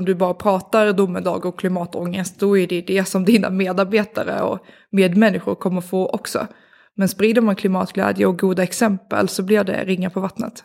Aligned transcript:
Om 0.00 0.06
du 0.06 0.14
bara 0.14 0.34
pratar 0.34 0.92
domedag 0.92 1.46
och 1.46 1.58
klimatångest, 1.58 2.40
då 2.40 2.58
är 2.58 2.66
det 2.66 2.80
det 2.80 3.04
som 3.04 3.24
dina 3.24 3.50
medarbetare 3.50 4.42
och 4.42 4.58
medmänniskor 4.90 5.54
kommer 5.54 5.80
få 5.80 6.06
också. 6.06 6.46
Men 6.94 7.08
sprider 7.08 7.42
man 7.42 7.56
klimatglädje 7.56 8.26
och 8.26 8.38
goda 8.38 8.62
exempel 8.62 9.28
så 9.28 9.42
blir 9.42 9.64
det 9.64 9.84
ringa 9.84 10.10
på 10.10 10.20
vattnet. 10.20 10.64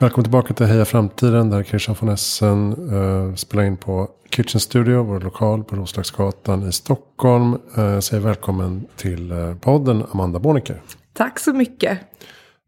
Välkommen 0.00 0.24
tillbaka 0.24 0.54
till 0.54 0.66
Heja 0.66 0.84
Framtiden 0.84 1.50
där 1.50 1.62
Christian 1.62 1.96
von 2.00 2.08
Essen 2.08 2.92
uh, 2.92 3.34
spelar 3.34 3.64
in 3.64 3.76
på 3.76 4.08
Kitchen 4.30 4.60
Studio, 4.60 5.02
vår 5.02 5.20
lokal 5.20 5.64
på 5.64 5.76
Roslagsgatan 5.76 6.68
i 6.68 6.72
Stockholm. 6.72 7.54
Uh, 7.78 8.00
säger 8.00 8.22
välkommen 8.22 8.86
till 8.96 9.32
uh, 9.32 9.54
podden 9.54 10.04
Amanda 10.12 10.38
Borniker. 10.38 10.82
Tack 11.12 11.38
så 11.38 11.52
mycket. 11.52 11.98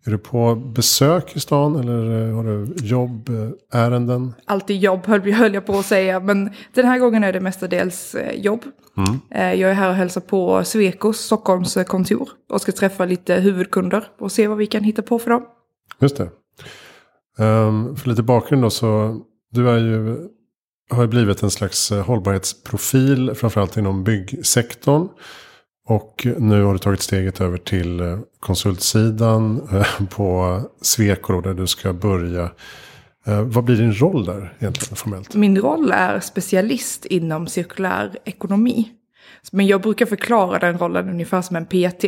Är 0.06 0.10
du 0.10 0.18
på 0.18 0.54
besök 0.54 1.36
i 1.36 1.40
stan 1.40 1.76
eller 1.76 2.30
har 2.32 2.44
du 2.44 2.74
jobb, 2.86 3.30
ärenden? 3.72 4.34
Alltid 4.44 4.76
jobb 4.76 5.06
höll 5.06 5.54
jag 5.54 5.66
på 5.66 5.78
att 5.78 5.86
säga, 5.86 6.20
men 6.20 6.50
den 6.74 6.86
här 6.86 6.98
gången 6.98 7.24
är 7.24 7.32
det 7.32 7.40
mestadels 7.40 8.16
jobb. 8.34 8.64
Mm. 8.96 9.20
Jag 9.58 9.70
är 9.70 9.74
här 9.74 9.88
och 9.88 9.94
hälsar 9.94 10.20
på 10.20 10.64
Svekos 10.64 11.18
Stockholms 11.18 11.78
kontor 11.86 12.28
och 12.48 12.60
ska 12.60 12.72
träffa 12.72 13.04
lite 13.04 13.34
huvudkunder 13.34 14.04
och 14.18 14.32
se 14.32 14.48
vad 14.48 14.58
vi 14.58 14.66
kan 14.66 14.84
hitta 14.84 15.02
på 15.02 15.18
för 15.18 15.30
dem. 15.30 15.42
Just 16.00 16.16
det. 16.16 16.28
Um, 17.40 17.96
för 17.96 18.08
lite 18.08 18.22
bakgrund 18.22 18.62
då 18.62 18.70
så. 18.70 19.20
Du 19.52 19.70
är 19.70 19.78
ju, 19.78 20.28
har 20.90 21.02
ju 21.02 21.08
blivit 21.08 21.42
en 21.42 21.50
slags 21.50 21.92
eh, 21.92 22.04
hållbarhetsprofil. 22.04 23.34
Framförallt 23.34 23.76
inom 23.76 24.04
byggsektorn. 24.04 25.08
Och 25.88 26.26
nu 26.38 26.62
har 26.62 26.72
du 26.72 26.78
tagit 26.78 27.02
steget 27.02 27.40
över 27.40 27.58
till 27.58 28.00
eh, 28.00 28.18
konsultsidan 28.40 29.68
eh, 29.72 30.06
på 30.10 30.60
Sweco 30.80 31.40
där 31.40 31.54
du 31.54 31.66
ska 31.66 31.92
börja. 31.92 32.50
Vad 33.24 33.64
blir 33.64 33.76
din 33.76 34.00
roll 34.00 34.24
där 34.24 34.54
egentligen 34.58 34.96
formellt? 34.96 35.34
Min 35.34 35.58
roll 35.58 35.92
är 35.92 36.20
specialist 36.20 37.06
inom 37.06 37.46
cirkulär 37.46 38.16
ekonomi. 38.24 38.88
Men 39.52 39.66
jag 39.66 39.82
brukar 39.82 40.06
förklara 40.06 40.58
den 40.58 40.78
rollen 40.78 41.08
ungefär 41.08 41.42
som 41.42 41.56
en 41.56 41.66
PT. 41.66 42.04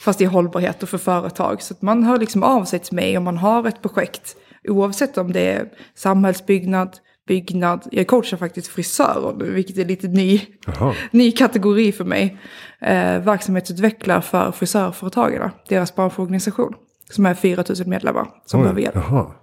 Fast 0.00 0.20
i 0.20 0.24
hållbarhet 0.24 0.82
och 0.82 0.88
för 0.88 0.98
företag. 0.98 1.62
Så 1.62 1.74
att 1.74 1.82
man 1.82 2.02
hör 2.02 2.18
liksom 2.18 2.42
av 2.42 2.64
sig 2.64 2.78
till 2.78 2.94
mig 2.94 3.18
om 3.18 3.24
man 3.24 3.38
har 3.38 3.68
ett 3.68 3.82
projekt 3.82 4.36
Oavsett 4.68 5.18
om 5.18 5.32
det 5.32 5.40
är 5.40 5.68
samhällsbyggnad, 5.94 6.98
byggnad. 7.26 7.88
Jag 7.90 8.06
coachar 8.06 8.36
faktiskt 8.36 8.68
frisörer 8.68 9.34
nu, 9.38 9.50
vilket 9.50 9.78
är 9.78 9.84
lite 9.84 10.08
ny, 10.08 10.40
ny 11.10 11.32
kategori 11.32 11.92
för 11.92 12.04
mig. 12.04 12.38
Eh, 12.80 13.18
verksamhetsutvecklare 13.18 14.22
för 14.22 14.52
frisörföretagarna, 14.52 15.50
deras 15.68 15.94
branschorganisation. 15.94 16.74
Som 17.10 17.26
är 17.26 17.34
4 17.34 17.64
000 17.68 17.86
medlemmar 17.86 18.28
som 18.46 18.60
Oj, 18.60 18.64
behöver 18.64 18.80
hjälp. 18.80 18.96
Aha. 18.96 19.34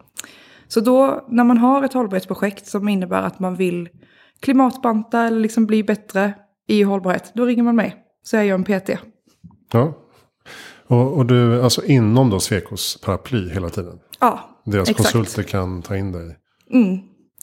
Så 0.68 0.80
då, 0.80 1.26
när 1.30 1.44
man 1.44 1.58
har 1.58 1.84
ett 1.84 1.94
hållbarhetsprojekt 1.94 2.68
som 2.68 2.90
innebär 2.90 3.22
att 3.24 3.40
man 3.40 3.56
vill 3.56 3.90
klimatbanta 4.40 5.22
eller 5.24 5.40
liksom 5.40 5.66
bli 5.66 5.84
bättre 5.84 6.34
i 6.68 6.84
hållbarhet, 6.84 7.32
då 7.36 7.46
ringer 7.46 7.64
man 7.64 7.76
mig. 7.76 7.96
Så 8.24 8.38
är 8.38 8.44
jag 8.44 8.56
en 8.56 8.64
PT. 8.82 8.90
Ja. 9.74 9.94
Och, 10.88 11.18
och 11.18 11.26
du, 11.26 11.64
alltså 11.64 11.86
inom 11.86 12.30
då 12.30 12.40
Svekos 12.40 13.02
paraply 13.02 13.50
hela 13.50 13.70
tiden? 13.70 14.00
Ja, 14.20 14.59
deras 14.72 14.90
Exakt. 14.90 15.12
konsulter 15.12 15.44
kan 15.44 15.82
ta 15.82 15.98
in 15.98 16.12
dig. 16.12 16.38
Mm. 16.72 17.00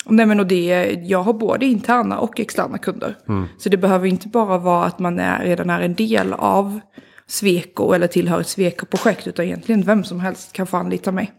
Nej, 0.09 0.27
men 0.27 0.41
och 0.41 0.47
det, 0.47 0.93
jag 1.03 1.23
har 1.23 1.33
både 1.33 1.67
interna 1.67 2.19
och 2.19 2.41
externa 2.41 2.79
kunder. 2.79 3.19
Mm. 3.29 3.47
Så 3.59 3.69
det 3.69 3.77
behöver 3.77 4.07
inte 4.07 4.29
bara 4.29 4.59
vara 4.59 4.85
att 4.85 4.99
man 4.99 5.19
är, 5.19 5.45
redan 5.45 5.71
är 5.71 5.81
en 5.81 5.95
del 5.95 6.33
av 6.33 6.81
Sweco 7.27 7.93
eller 7.93 8.07
tillhör 8.07 8.41
ett 8.41 8.49
Sweco-projekt. 8.49 9.27
Utan 9.27 9.45
egentligen 9.45 9.83
vem 9.83 10.05
som 10.05 10.21
helst 10.21 10.53
kan 10.53 10.67
få 10.67 10.77
anlita 10.77 11.13
mig. 11.13 11.33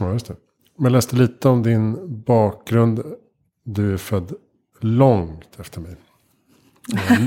Ja, 0.00 0.12
just 0.12 0.26
det. 0.26 0.36
Men 0.78 0.84
jag 0.84 0.92
läste 0.92 1.16
lite 1.16 1.48
om 1.48 1.62
din 1.62 1.96
bakgrund. 2.22 3.02
Du 3.64 3.92
är 3.92 3.96
född 3.96 4.32
långt 4.80 5.60
efter 5.60 5.80
mig. 5.80 5.96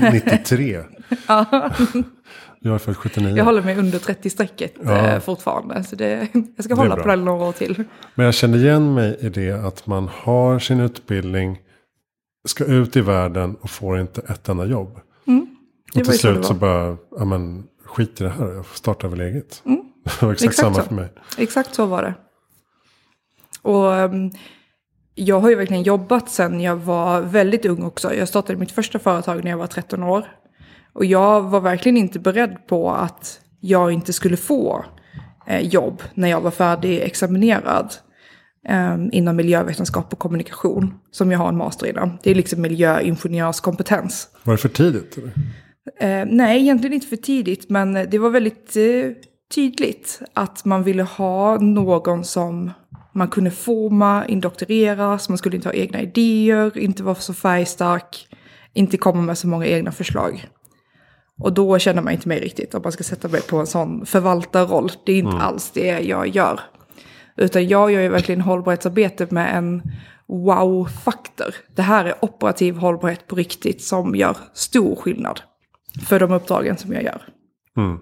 93. 0.12 0.82
ja. 1.28 1.70
Jag 2.60 2.74
är 2.74 2.78
född 2.78 2.96
79. 2.96 3.36
Jag 3.36 3.44
håller 3.44 3.62
mig 3.62 3.78
under 3.78 3.98
30-strecket 3.98 4.72
ja. 4.82 5.06
Eh, 5.06 5.20
fortfarande. 5.20 5.84
Så 5.84 5.96
det, 5.96 6.28
jag 6.56 6.64
ska 6.64 6.74
hålla 6.74 6.96
på 6.96 7.08
det 7.08 7.16
några 7.16 7.44
år 7.44 7.52
till. 7.52 7.84
Men 8.14 8.24
jag 8.24 8.34
känner 8.34 8.58
igen 8.58 8.94
mig 8.94 9.16
i 9.20 9.28
det 9.28 9.52
att 9.52 9.86
man 9.86 10.08
har 10.12 10.58
sin 10.58 10.80
utbildning. 10.80 11.58
Ska 12.48 12.64
ut 12.64 12.96
i 12.96 13.00
världen 13.00 13.56
och 13.60 13.70
får 13.70 14.00
inte 14.00 14.20
ett 14.20 14.48
enda 14.48 14.64
jobb. 14.64 15.00
Mm. 15.26 15.46
Och 15.94 16.04
till 16.04 16.18
slut 16.18 16.44
så 16.44 16.54
bara, 16.54 16.96
ja 17.18 17.24
men 17.24 17.64
skit 17.84 18.20
i 18.20 18.24
det 18.24 18.30
här. 18.30 18.48
Jag 18.48 18.66
startar 18.66 19.08
väl 19.08 19.20
eget. 19.20 19.62
Mm. 19.66 19.78
Det 20.04 20.22
var 20.22 20.32
exakt, 20.32 20.50
exakt 20.50 20.56
samma 20.56 20.74
så. 20.74 20.82
för 20.82 20.94
mig. 20.94 21.08
Exakt 21.38 21.74
så 21.74 21.86
var 21.86 22.02
det. 22.02 22.14
Och 23.62 23.84
um, 23.84 24.30
jag 25.14 25.40
har 25.40 25.50
ju 25.50 25.54
verkligen 25.54 25.82
jobbat 25.82 26.30
sen 26.30 26.60
jag 26.60 26.76
var 26.76 27.20
väldigt 27.20 27.66
ung 27.66 27.82
också. 27.82 28.14
Jag 28.14 28.28
startade 28.28 28.58
mitt 28.58 28.72
första 28.72 28.98
företag 28.98 29.44
när 29.44 29.50
jag 29.50 29.58
var 29.58 29.66
13 29.66 30.02
år. 30.02 30.28
Och 30.98 31.04
jag 31.04 31.42
var 31.42 31.60
verkligen 31.60 31.96
inte 31.96 32.18
beredd 32.18 32.66
på 32.66 32.90
att 32.90 33.40
jag 33.60 33.92
inte 33.92 34.12
skulle 34.12 34.36
få 34.36 34.84
eh, 35.46 35.60
jobb 35.60 36.02
när 36.14 36.28
jag 36.28 36.40
var 36.40 36.50
färdigexaminerad 36.50 37.94
eh, 38.68 38.96
inom 39.12 39.36
miljövetenskap 39.36 40.12
och 40.12 40.18
kommunikation. 40.18 40.94
Som 41.10 41.32
jag 41.32 41.38
har 41.38 41.48
en 41.48 41.56
master 41.56 41.86
inom. 41.86 42.18
Det 42.22 42.30
är 42.30 42.34
liksom 42.34 42.62
miljöingenjörskompetens. 42.62 44.28
Var 44.44 44.54
det 44.54 44.58
för 44.58 44.68
tidigt? 44.68 45.18
Eh, 46.00 46.24
nej, 46.26 46.60
egentligen 46.60 46.94
inte 46.94 47.06
för 47.06 47.16
tidigt. 47.16 47.70
Men 47.70 47.92
det 47.92 48.18
var 48.18 48.30
väldigt 48.30 48.76
eh, 48.76 48.82
tydligt 49.54 50.22
att 50.32 50.64
man 50.64 50.82
ville 50.82 51.02
ha 51.02 51.58
någon 51.58 52.24
som 52.24 52.70
man 53.12 53.28
kunde 53.28 53.50
forma, 53.50 54.26
indoktrineras, 54.26 55.28
man 55.28 55.38
skulle 55.38 55.56
inte 55.56 55.68
ha 55.68 55.74
egna 55.74 56.00
idéer, 56.00 56.78
inte 56.78 57.02
vara 57.02 57.14
så 57.14 57.34
färgstark, 57.34 58.28
inte 58.72 58.96
komma 58.96 59.22
med 59.22 59.38
så 59.38 59.48
många 59.48 59.66
egna 59.66 59.92
förslag. 59.92 60.48
Och 61.38 61.52
då 61.52 61.78
känner 61.78 62.02
man 62.02 62.12
inte 62.12 62.28
mig 62.28 62.40
riktigt 62.40 62.74
om 62.74 62.82
man 62.82 62.92
ska 62.92 63.04
sätta 63.04 63.28
mig 63.28 63.40
på 63.42 63.56
en 63.56 63.66
sån 63.66 64.06
förvaltarroll. 64.06 64.92
Det 65.04 65.12
är 65.12 65.18
inte 65.18 65.30
mm. 65.30 65.42
alls 65.42 65.70
det 65.70 66.00
jag 66.00 66.28
gör. 66.28 66.60
Utan 67.36 67.68
jag 67.68 67.92
gör 67.92 68.00
ju 68.00 68.08
verkligen 68.08 68.40
hållbarhetsarbete 68.40 69.26
med 69.30 69.56
en 69.56 69.82
wow-faktor. 70.28 71.54
Det 71.74 71.82
här 71.82 72.04
är 72.04 72.24
operativ 72.24 72.76
hållbarhet 72.76 73.26
på 73.26 73.36
riktigt 73.36 73.82
som 73.82 74.14
gör 74.14 74.36
stor 74.54 74.96
skillnad 74.96 75.40
för 76.06 76.20
de 76.20 76.32
uppdragen 76.32 76.76
som 76.76 76.92
jag 76.92 77.02
gör. 77.02 77.22
Mm. 77.76 77.98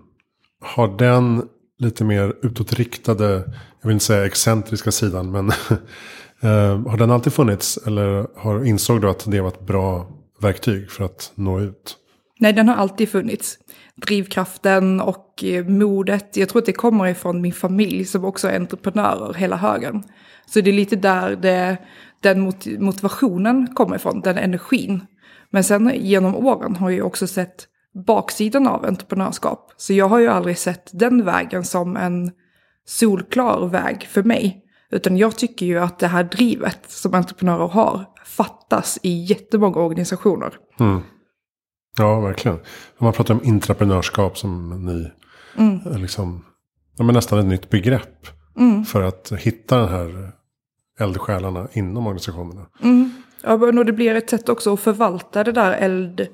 Har 0.60 0.98
den 0.98 1.48
lite 1.78 2.04
mer 2.04 2.34
utåtriktade, 2.42 3.32
jag 3.80 3.88
vill 3.88 3.92
inte 3.92 4.04
säga 4.04 4.26
excentriska 4.26 4.92
sidan, 4.92 5.30
men 5.30 5.46
uh, 5.46 6.88
har 6.88 6.96
den 6.96 7.10
alltid 7.10 7.32
funnits? 7.32 7.78
Eller 7.86 8.26
har, 8.36 8.64
insåg 8.64 9.00
du 9.00 9.10
att 9.10 9.30
det 9.30 9.40
var 9.40 9.48
ett 9.48 9.66
bra 9.66 10.08
verktyg 10.40 10.90
för 10.90 11.04
att 11.04 11.32
nå 11.34 11.60
ut? 11.60 11.96
Nej, 12.38 12.52
den 12.52 12.68
har 12.68 12.76
alltid 12.76 13.08
funnits. 13.08 13.58
Drivkraften 13.94 15.00
och 15.00 15.44
eh, 15.44 15.64
modet. 15.64 16.36
Jag 16.36 16.48
tror 16.48 16.62
att 16.62 16.66
det 16.66 16.72
kommer 16.72 17.06
ifrån 17.06 17.40
min 17.40 17.52
familj 17.52 18.04
som 18.04 18.24
också 18.24 18.48
är 18.48 18.56
entreprenörer, 18.56 19.34
hela 19.34 19.56
högen. 19.56 20.02
Så 20.46 20.60
det 20.60 20.70
är 20.70 20.74
lite 20.74 20.96
där 20.96 21.36
det, 21.36 21.76
den 22.20 22.40
motivationen 22.78 23.74
kommer 23.74 23.96
ifrån, 23.96 24.20
den 24.20 24.38
energin. 24.38 25.06
Men 25.50 25.64
sen 25.64 25.92
genom 25.94 26.36
åren 26.36 26.76
har 26.76 26.90
jag 26.90 27.06
också 27.06 27.26
sett 27.26 27.66
baksidan 28.06 28.66
av 28.66 28.84
entreprenörskap. 28.84 29.72
Så 29.76 29.92
jag 29.92 30.08
har 30.08 30.18
ju 30.18 30.28
aldrig 30.28 30.58
sett 30.58 30.90
den 30.92 31.24
vägen 31.24 31.64
som 31.64 31.96
en 31.96 32.30
solklar 32.86 33.68
väg 33.68 34.02
för 34.02 34.22
mig. 34.22 34.62
Utan 34.90 35.16
jag 35.16 35.36
tycker 35.36 35.66
ju 35.66 35.78
att 35.78 35.98
det 35.98 36.06
här 36.06 36.24
drivet 36.24 36.80
som 36.90 37.14
entreprenörer 37.14 37.68
har 37.68 38.04
fattas 38.24 38.98
i 39.02 39.24
jättemånga 39.24 39.80
organisationer. 39.80 40.54
Mm. 40.80 41.00
Ja, 41.98 42.20
verkligen. 42.20 42.58
Man 42.98 43.12
pratar 43.12 43.34
om 43.34 43.44
intraprenörskap 43.44 44.38
som 44.38 44.84
ni, 44.84 45.10
mm. 45.62 46.02
liksom, 46.02 46.44
ja, 46.96 47.04
men 47.04 47.14
nästan 47.14 47.38
ett 47.38 47.46
nytt 47.46 47.70
begrepp. 47.70 48.26
Mm. 48.58 48.84
För 48.84 49.02
att 49.02 49.32
hitta 49.38 49.78
den 49.78 49.88
här 49.88 50.32
eldsjälarna 51.00 51.68
inom 51.72 52.06
organisationerna. 52.06 52.66
Mm. 52.82 53.10
Ja, 53.42 53.52
och 53.52 53.84
det 53.84 53.92
blir 53.92 54.14
ett 54.14 54.30
sätt 54.30 54.48
också 54.48 54.72
att 54.72 54.80
förvalta 54.80 55.44
det 55.44 55.52
där 55.52 55.72
eld, 55.72 56.28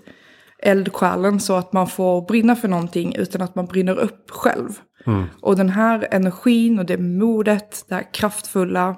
eldsjälen 0.58 1.40
så 1.40 1.54
att 1.54 1.72
man 1.72 1.86
får 1.86 2.22
brinna 2.22 2.56
för 2.56 2.68
någonting 2.68 3.14
utan 3.16 3.42
att 3.42 3.54
man 3.54 3.66
brinner 3.66 3.98
upp 3.98 4.30
själv. 4.30 4.68
Mm. 5.06 5.24
Och 5.40 5.56
den 5.56 5.68
här 5.68 6.08
energin 6.10 6.78
och 6.78 6.86
det 6.86 6.98
modet, 6.98 7.84
det 7.88 7.94
här 7.94 8.14
kraftfulla, 8.14 8.96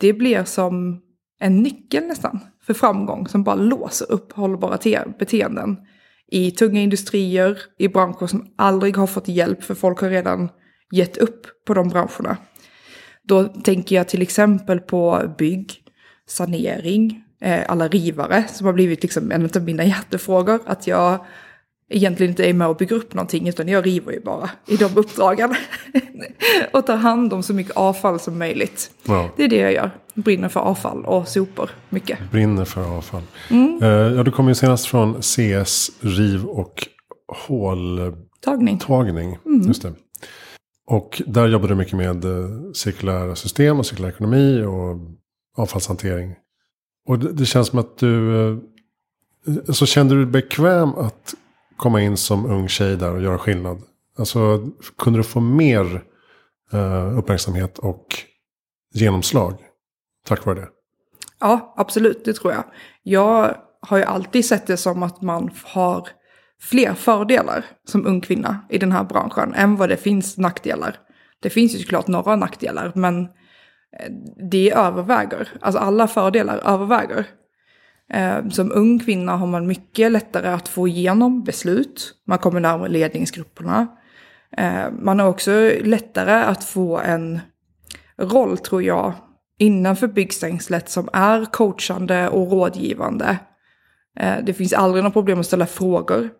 det 0.00 0.12
blir 0.12 0.44
som 0.44 1.00
en 1.40 1.62
nyckel 1.62 2.06
nästan 2.06 2.40
för 2.66 2.74
framgång 2.74 3.28
som 3.28 3.44
bara 3.44 3.54
låser 3.54 4.12
upp 4.12 4.32
hållbara 4.32 4.78
beteenden 5.18 5.76
i 6.32 6.50
tunga 6.50 6.80
industrier, 6.80 7.58
i 7.78 7.88
branscher 7.88 8.26
som 8.26 8.46
aldrig 8.56 8.96
har 8.96 9.06
fått 9.06 9.28
hjälp 9.28 9.62
för 9.62 9.74
folk 9.74 10.00
har 10.00 10.10
redan 10.10 10.48
gett 10.92 11.16
upp 11.16 11.46
på 11.66 11.74
de 11.74 11.88
branscherna. 11.88 12.36
Då 13.22 13.44
tänker 13.44 13.96
jag 13.96 14.08
till 14.08 14.22
exempel 14.22 14.80
på 14.80 15.34
bygg, 15.38 15.72
sanering, 16.26 17.24
eh, 17.40 17.60
alla 17.68 17.88
rivare 17.88 18.44
som 18.48 18.66
har 18.66 18.74
blivit 18.74 19.02
liksom 19.02 19.32
en 19.32 19.50
av 19.56 19.62
mina 19.62 19.84
hjärtefrågor. 19.92 20.60
Att 20.66 20.86
jag 20.86 21.24
egentligen 21.92 22.30
inte 22.30 22.44
är 22.44 22.54
med 22.54 22.68
och 22.68 22.76
bygger 22.76 22.96
upp 22.96 23.14
någonting 23.14 23.48
utan 23.48 23.68
jag 23.68 23.86
river 23.86 24.12
ju 24.12 24.20
bara 24.20 24.50
i 24.66 24.76
de 24.76 24.96
uppdragen. 24.96 25.54
och 26.72 26.86
tar 26.86 26.96
hand 26.96 27.32
om 27.32 27.42
så 27.42 27.54
mycket 27.54 27.76
avfall 27.76 28.20
som 28.20 28.38
möjligt. 28.38 28.90
Ja. 29.04 29.30
Det 29.36 29.44
är 29.44 29.48
det 29.48 29.56
jag 29.56 29.72
gör. 29.72 29.90
Brinner 30.14 30.48
för 30.48 30.60
avfall 30.60 31.04
och 31.04 31.28
sopor 31.28 31.70
mycket. 31.88 32.18
Brinner 32.30 32.64
för 32.64 32.96
avfall. 32.96 33.22
Mm. 33.50 33.82
Uh, 33.82 33.88
ja, 33.88 34.22
du 34.22 34.30
kom 34.30 34.48
ju 34.48 34.54
senast 34.54 34.86
från 34.86 35.22
CS, 35.22 35.90
riv 36.00 36.44
och 36.44 36.88
håltagning. 37.46 38.78
Tagning. 38.78 39.38
Mm. 39.46 39.66
Just 39.66 39.82
det. 39.82 39.92
Och 40.86 41.22
där 41.26 41.48
jobbar 41.48 41.68
du 41.68 41.74
mycket 41.74 41.96
med 41.96 42.24
uh, 42.24 42.72
cirkulära 42.74 43.36
system 43.36 43.78
och 43.78 43.86
cirkulär 43.86 44.08
ekonomi 44.08 44.62
och 44.62 44.98
avfallshantering. 45.56 46.34
Och 47.08 47.18
det, 47.18 47.32
det 47.32 47.46
känns 47.46 47.68
som 47.68 47.78
att 47.78 47.98
du... 47.98 48.08
Uh, 48.08 48.58
så 49.68 49.86
kände 49.86 50.14
du 50.14 50.24
dig 50.24 50.32
bekväm 50.32 50.88
att 50.88 51.34
komma 51.82 52.00
in 52.00 52.16
som 52.16 52.46
ung 52.46 52.68
tjej 52.68 52.96
där 52.96 53.10
och 53.10 53.22
göra 53.22 53.38
skillnad? 53.38 53.82
Alltså, 54.18 54.68
kunde 54.98 55.18
du 55.18 55.22
få 55.22 55.40
mer 55.40 56.02
eh, 56.72 57.18
uppmärksamhet 57.18 57.78
och 57.78 58.06
genomslag 58.94 59.54
tack 60.26 60.46
vare 60.46 60.60
det? 60.60 60.68
Ja, 61.40 61.74
absolut, 61.76 62.24
det 62.24 62.32
tror 62.32 62.52
jag. 62.52 62.64
Jag 63.02 63.56
har 63.80 63.98
ju 63.98 64.04
alltid 64.04 64.44
sett 64.44 64.66
det 64.66 64.76
som 64.76 65.02
att 65.02 65.22
man 65.22 65.50
har 65.64 66.08
fler 66.60 66.94
fördelar 66.94 67.64
som 67.84 68.06
ung 68.06 68.20
kvinna 68.20 68.64
i 68.70 68.78
den 68.78 68.92
här 68.92 69.04
branschen 69.04 69.54
än 69.54 69.76
vad 69.76 69.88
det 69.88 69.96
finns 69.96 70.38
nackdelar. 70.38 70.96
Det 71.40 71.50
finns 71.50 71.74
ju 71.74 71.78
såklart 71.78 72.06
några 72.06 72.36
nackdelar, 72.36 72.92
men 72.94 73.22
eh, 73.22 73.28
det 74.50 74.72
överväger. 74.72 75.48
Alltså 75.60 75.78
alla 75.80 76.08
fördelar 76.08 76.58
överväger. 76.58 77.26
Eh, 78.12 78.48
som 78.48 78.72
ung 78.72 78.98
kvinna 78.98 79.36
har 79.36 79.46
man 79.46 79.66
mycket 79.66 80.12
lättare 80.12 80.48
att 80.48 80.68
få 80.68 80.88
igenom 80.88 81.42
beslut. 81.42 82.14
Man 82.26 82.38
kommer 82.38 82.60
närmare 82.60 82.88
ledningsgrupperna. 82.88 83.86
Eh, 84.56 84.90
man 85.00 85.18
har 85.18 85.28
också 85.28 85.70
lättare 85.82 86.32
att 86.32 86.64
få 86.64 86.98
en 86.98 87.40
roll, 88.18 88.58
tror 88.58 88.82
jag, 88.82 89.12
innanför 89.58 90.08
byggstängslet 90.08 90.88
som 90.88 91.08
är 91.12 91.44
coachande 91.44 92.28
och 92.28 92.52
rådgivande. 92.52 93.38
Eh, 94.18 94.34
det 94.44 94.52
finns 94.52 94.72
aldrig 94.72 95.04
något 95.04 95.12
problem 95.12 95.40
att 95.40 95.46
ställa 95.46 95.66
frågor. 95.66 96.30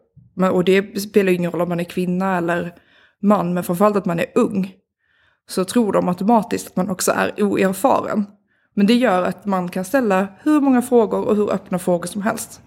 Och 0.53 0.65
det 0.65 1.01
spelar 1.01 1.33
ingen 1.33 1.51
roll 1.51 1.61
om 1.61 1.69
man 1.69 1.81
är 1.81 1.85
kvinna 1.85 2.37
eller 2.39 2.75
man, 3.23 3.55
men 3.55 3.65
framförallt 3.65 3.97
att 3.97 4.07
man 4.07 4.21
är 4.21 4.27
ung. 4.35 4.75
Så 5.49 5.65
tror 5.65 5.93
de 5.93 6.09
automatiskt 6.09 6.67
att 6.67 6.77
man 6.77 6.91
också 6.91 7.13
är 7.13 7.43
oerfaren. 7.43 8.27
Men 8.75 8.87
det 8.87 8.95
gör 8.95 9.23
att 9.23 9.47
man 9.47 9.69
kan 9.69 9.85
ställa 9.85 10.29
hur 10.43 10.61
många 10.61 10.83
frågor 10.83 11.25
och 11.29 11.37
hur 11.37 11.53
öppna 11.53 11.79
frågor 11.79 12.07
som 12.07 12.23
helst. 12.23 12.61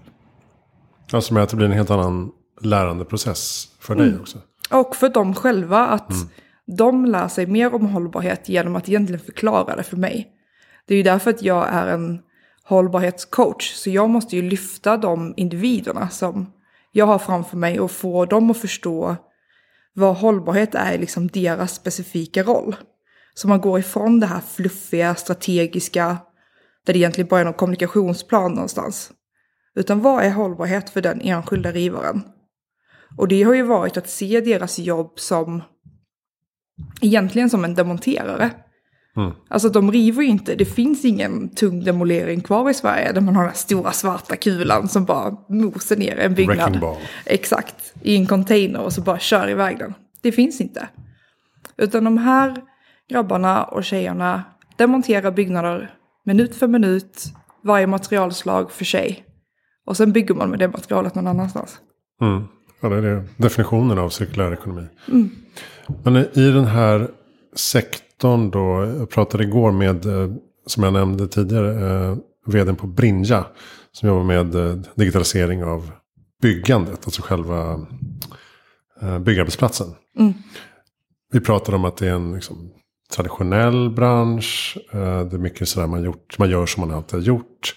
Alltså 1.14 1.34
med 1.34 1.44
att 1.44 1.50
det 1.50 1.56
blir 1.56 1.68
en 1.68 1.74
helt 1.74 1.92
annan 1.92 2.32
lärandeprocess 2.62 3.68
för 3.80 3.96
dig 3.96 4.08
mm. 4.08 4.22
också. 4.22 4.38
Och 4.72 4.96
för 4.96 5.10
dem 5.10 5.36
själva 5.36 5.88
att 5.88 6.12
mm. 6.12 6.28
de 6.78 7.06
lär 7.06 7.28
sig 7.28 7.46
mer 7.46 7.76
om 7.76 7.86
hållbarhet 7.86 8.50
genom 8.50 8.76
att 8.76 8.90
egentligen 8.90 9.26
förklara 9.26 9.76
det 9.76 9.84
för 9.84 9.98
mig. 9.98 10.32
Det 10.88 10.94
är 10.94 10.98
ju 10.98 11.04
därför 11.04 11.30
att 11.30 11.42
jag 11.42 11.68
är 11.70 11.88
en 11.88 12.20
hållbarhetscoach. 12.64 13.74
Så 13.74 13.90
jag 13.90 14.10
måste 14.10 14.36
ju 14.36 14.42
lyfta 14.42 14.98
de 14.98 15.34
individerna 15.38 16.10
som 16.10 16.52
jag 16.92 17.06
har 17.06 17.20
framför 17.20 17.58
mig 17.58 17.80
och 17.80 17.92
få 17.92 18.26
dem 18.26 18.52
att 18.52 18.58
förstå 18.58 19.16
vad 19.94 20.16
hållbarhet 20.16 20.76
är 20.76 20.94
i 20.94 20.98
liksom 20.98 21.28
deras 21.28 21.76
specifika 21.76 22.44
roll. 22.44 22.76
Så 23.38 23.48
man 23.48 23.62
går 23.62 23.80
ifrån 23.80 24.20
det 24.20 24.28
här 24.28 24.42
fluffiga, 24.56 25.16
strategiska, 25.16 26.18
där 26.86 26.94
det 26.94 27.00
egentligen 27.00 27.28
bara 27.28 27.40
är 27.40 27.46
någon 27.46 27.54
kommunikationsplan 27.54 28.54
någonstans. 28.54 29.12
Utan 29.76 30.02
vad 30.02 30.24
är 30.24 30.32
hållbarhet 30.32 30.90
för 30.90 31.02
den 31.02 31.22
enskilda 31.22 31.72
rivaren? 31.72 32.24
Och 33.18 33.28
det 33.28 33.44
har 33.44 33.54
ju 33.54 33.64
varit 33.64 33.98
att 33.98 34.10
se 34.10 34.42
deras 34.42 34.80
jobb 34.80 35.20
som 35.20 35.64
egentligen 37.02 37.50
som 37.50 37.64
en 37.66 37.76
demonterare. 37.76 38.52
Mm. 39.18 39.32
Alltså 39.48 39.70
de 39.70 39.92
river 39.92 40.24
ju 40.24 40.30
inte, 40.30 40.56
det 40.56 40.66
finns 40.66 41.06
ingen 41.06 41.50
tung 41.50 41.84
demolering 41.84 42.42
kvar 42.42 42.70
i 42.70 42.74
Sverige 42.74 43.12
där 43.12 43.22
man 43.22 43.36
har 43.36 43.44
den 43.44 43.52
här 43.52 43.58
stora 43.58 43.92
svarta 43.92 44.36
kulan 44.36 44.88
som 44.88 45.06
bara 45.06 45.38
mosar 45.50 45.96
ner 45.96 46.18
en 46.18 46.34
byggnad. 46.34 46.80
Exakt, 47.26 47.94
i 48.02 48.16
en 48.16 48.26
container 48.26 48.82
och 48.82 48.94
så 48.94 49.02
bara 49.02 49.20
kör 49.20 49.50
iväg 49.50 49.80
den. 49.80 49.94
Det 50.22 50.32
finns 50.32 50.62
inte. 50.62 50.88
Utan 51.78 52.04
de 52.04 52.18
här 52.18 52.62
grabbarna 53.10 53.64
och 53.64 53.84
tjejerna 53.84 54.44
demonterar 54.78 55.32
byggnader 55.32 55.94
minut 56.26 56.56
för 56.56 56.68
minut, 56.68 57.24
varje 57.64 57.88
materialslag 57.88 58.72
för 58.72 58.86
sig. 58.86 59.26
Och 59.86 59.98
sen 59.98 60.12
bygger 60.12 60.36
man 60.36 60.50
med 60.50 60.60
det 60.60 60.68
materialet 60.68 61.16
någon 61.16 61.28
annanstans. 61.28 61.80
Mm. 62.22 62.44
Ja, 62.82 62.90
det 62.90 62.96
är 62.96 63.02
det. 63.02 63.24
definitionen 63.38 63.98
av 63.98 64.10
cirkulär 64.10 64.54
ekonomi. 64.54 64.88
Mm. 65.12 65.30
Men 66.04 66.16
i 66.16 66.52
den 66.52 66.66
här 66.66 67.12
sektorn 67.56 68.52
då, 68.52 68.86
jag 69.00 69.10
pratade 69.10 69.44
igår 69.44 69.72
med, 69.72 70.06
eh, 70.06 70.36
som 70.66 70.84
jag 70.84 70.94
nämnde 70.94 71.28
tidigare, 71.28 71.90
eh, 71.90 72.18
vdn 72.46 72.76
på 72.76 72.88
Brinja. 72.88 73.46
Som 73.92 74.10
jobbar 74.10 74.24
med 74.24 74.56
eh, 74.56 74.76
digitalisering 74.96 75.64
av 75.64 75.92
byggandet, 76.42 77.00
alltså 77.06 77.22
själva 77.22 77.86
byggarbetsplatsen. 79.20 79.88
Mm. 80.20 80.34
Vi 81.32 81.40
pratade 81.40 81.78
om 81.78 81.86
att 81.86 81.98
det 81.98 82.08
är 82.08 82.14
en 82.14 82.34
liksom, 82.34 82.72
traditionell 83.14 83.90
bransch. 83.90 84.78
Eh, 84.94 85.00
det 85.00 85.36
är 85.36 85.38
mycket 85.38 85.70
sådär 85.70 85.88
man, 85.88 86.04
gjort, 86.04 86.40
man 86.40 86.50
gör 86.50 86.66
som 86.66 86.88
man 86.88 86.98
alltid 86.98 87.20
har 87.20 87.26
gjort. 87.26 87.76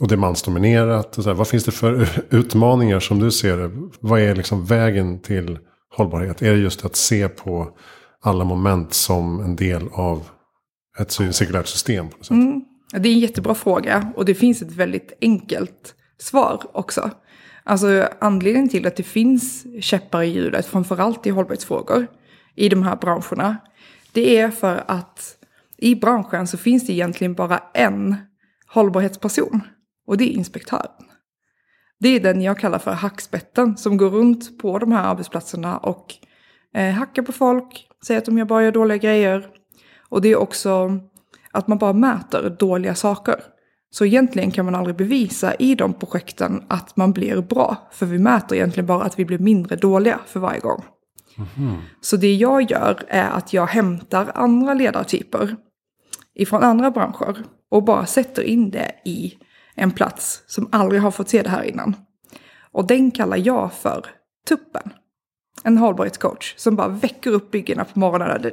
Och 0.00 0.08
det 0.08 0.14
är 0.14 0.18
mansdominerat. 0.18 1.18
Och 1.18 1.24
så 1.24 1.30
här, 1.30 1.36
vad 1.36 1.48
finns 1.48 1.64
det 1.64 1.72
för 1.72 2.08
utmaningar 2.30 3.00
som 3.00 3.18
du 3.18 3.30
ser 3.30 3.56
det? 3.56 3.70
Vad 4.00 4.20
är 4.20 4.34
liksom 4.34 4.64
vägen 4.64 5.20
till 5.20 5.58
hållbarhet? 5.96 6.42
Är 6.42 6.52
det 6.52 6.58
just 6.58 6.84
att 6.84 6.96
se 6.96 7.28
på 7.28 7.68
alla 8.22 8.44
moment 8.44 8.94
som 8.94 9.40
en 9.40 9.56
del 9.56 9.88
av 9.92 10.28
ett 10.98 11.10
cirkulärt 11.10 11.66
system? 11.66 12.08
På 12.08 12.16
något 12.16 12.26
sätt? 12.26 12.30
Mm. 12.30 12.64
Det 12.92 13.08
är 13.08 13.12
en 13.12 13.18
jättebra 13.18 13.54
fråga 13.54 14.12
och 14.16 14.24
det 14.24 14.34
finns 14.34 14.62
ett 14.62 14.72
väldigt 14.72 15.12
enkelt 15.20 15.94
svar 16.18 16.62
också. 16.72 17.10
Alltså 17.64 18.08
anledningen 18.18 18.68
till 18.68 18.86
att 18.86 18.96
det 18.96 19.02
finns 19.02 19.66
käppar 19.80 20.22
i 20.22 20.26
hjulet, 20.26 20.66
framförallt 20.66 21.26
i 21.26 21.30
hållbarhetsfrågor, 21.30 22.06
i 22.54 22.68
de 22.68 22.82
här 22.82 22.96
branscherna, 22.96 23.56
det 24.12 24.38
är 24.38 24.50
för 24.50 24.84
att 24.88 25.36
i 25.76 25.94
branschen 25.94 26.46
så 26.46 26.58
finns 26.58 26.86
det 26.86 26.92
egentligen 26.92 27.34
bara 27.34 27.58
en 27.74 28.16
hållbarhetsperson. 28.66 29.60
Och 30.06 30.16
det 30.16 30.24
är 30.24 30.36
inspektören. 30.36 31.04
Det 32.00 32.08
är 32.08 32.20
den 32.20 32.42
jag 32.42 32.58
kallar 32.58 32.78
för 32.78 32.92
hackspetten 32.92 33.76
som 33.76 33.96
går 33.96 34.10
runt 34.10 34.58
på 34.58 34.78
de 34.78 34.92
här 34.92 35.04
arbetsplatserna 35.04 35.78
och 35.78 36.14
eh, 36.74 36.90
hackar 36.90 37.22
på 37.22 37.32
folk, 37.32 37.88
säger 38.06 38.18
att 38.18 38.24
de 38.24 38.38
gör 38.38 38.44
bara 38.44 38.64
gör 38.64 38.72
dåliga 38.72 38.96
grejer. 38.96 39.46
Och 40.08 40.22
det 40.22 40.28
är 40.28 40.36
också 40.36 40.98
att 41.50 41.68
man 41.68 41.78
bara 41.78 41.92
mäter 41.92 42.56
dåliga 42.58 42.94
saker. 42.94 43.34
Så 43.90 44.04
egentligen 44.04 44.50
kan 44.50 44.64
man 44.64 44.74
aldrig 44.74 44.96
bevisa 44.96 45.54
i 45.54 45.74
de 45.74 45.92
projekten 45.92 46.64
att 46.68 46.96
man 46.96 47.12
blir 47.12 47.40
bra. 47.40 47.88
För 47.92 48.06
vi 48.06 48.18
mäter 48.18 48.56
egentligen 48.56 48.86
bara 48.86 49.04
att 49.04 49.18
vi 49.18 49.24
blir 49.24 49.38
mindre 49.38 49.76
dåliga 49.76 50.20
för 50.26 50.40
varje 50.40 50.60
gång. 50.60 50.84
Mm. 51.36 51.80
Så 52.00 52.16
det 52.16 52.34
jag 52.34 52.70
gör 52.70 53.04
är 53.08 53.30
att 53.30 53.52
jag 53.52 53.66
hämtar 53.66 54.32
andra 54.34 54.74
ledartyper 54.74 55.56
ifrån 56.34 56.62
andra 56.62 56.90
branscher 56.90 57.44
och 57.70 57.84
bara 57.84 58.06
sätter 58.06 58.42
in 58.42 58.70
det 58.70 58.92
i 59.04 59.34
en 59.74 59.90
plats 59.90 60.42
som 60.46 60.68
aldrig 60.72 61.02
har 61.02 61.10
fått 61.10 61.28
se 61.28 61.42
det 61.42 61.50
här 61.50 61.62
innan. 61.62 61.96
Och 62.72 62.86
den 62.86 63.10
kallar 63.10 63.36
jag 63.36 63.72
för 63.72 64.06
tuppen. 64.48 64.92
En 65.64 65.78
hållbarhetscoach 65.78 66.54
som 66.56 66.76
bara 66.76 66.88
väcker 66.88 67.30
upp 67.30 67.50
byggena 67.50 67.84
på 67.84 67.98
morgonen. 67.98 68.50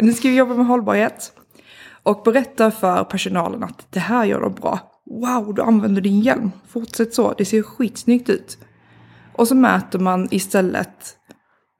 Nu 0.00 0.12
ska 0.12 0.28
vi 0.28 0.36
jobba 0.36 0.54
med 0.54 0.66
hållbarhet. 0.66 1.32
Och 2.02 2.22
berättar 2.24 2.70
för 2.70 3.04
personalen 3.04 3.64
att 3.64 3.86
det 3.90 4.00
här 4.00 4.24
gör 4.24 4.40
de 4.40 4.54
bra. 4.54 4.78
Wow, 5.06 5.54
du 5.54 5.62
använder 5.62 6.00
din 6.02 6.20
hjälm. 6.20 6.50
Fortsätt 6.68 7.14
så, 7.14 7.34
det 7.38 7.44
ser 7.44 7.62
skitsnyggt 7.62 8.28
ut. 8.28 8.58
Och 9.32 9.48
så 9.48 9.54
mäter 9.54 9.98
man 9.98 10.28
istället 10.30 11.16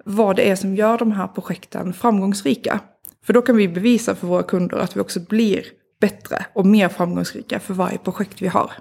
vad 0.05 0.37
det 0.37 0.51
är 0.51 0.57
som 0.57 0.77
gör 0.77 0.99
de 0.99 1.13
här 1.13 1.27
projekten 1.27 1.93
framgångsrika. 1.93 2.81
För 3.25 3.33
då 3.33 3.43
kan 3.43 3.57
vi 3.57 3.69
bevisa 3.69 4.15
för 4.15 4.27
våra 4.27 4.43
kunder 4.43 4.77
att 4.77 4.97
vi 4.97 5.01
också 5.01 5.21
blir 5.21 5.65
bättre 6.01 6.47
och 6.53 6.67
mer 6.67 6.89
framgångsrika 6.89 7.61
för 7.61 7.75
varje 7.75 7.99
projekt 7.99 8.43
vi 8.43 8.49
har. 8.49 8.73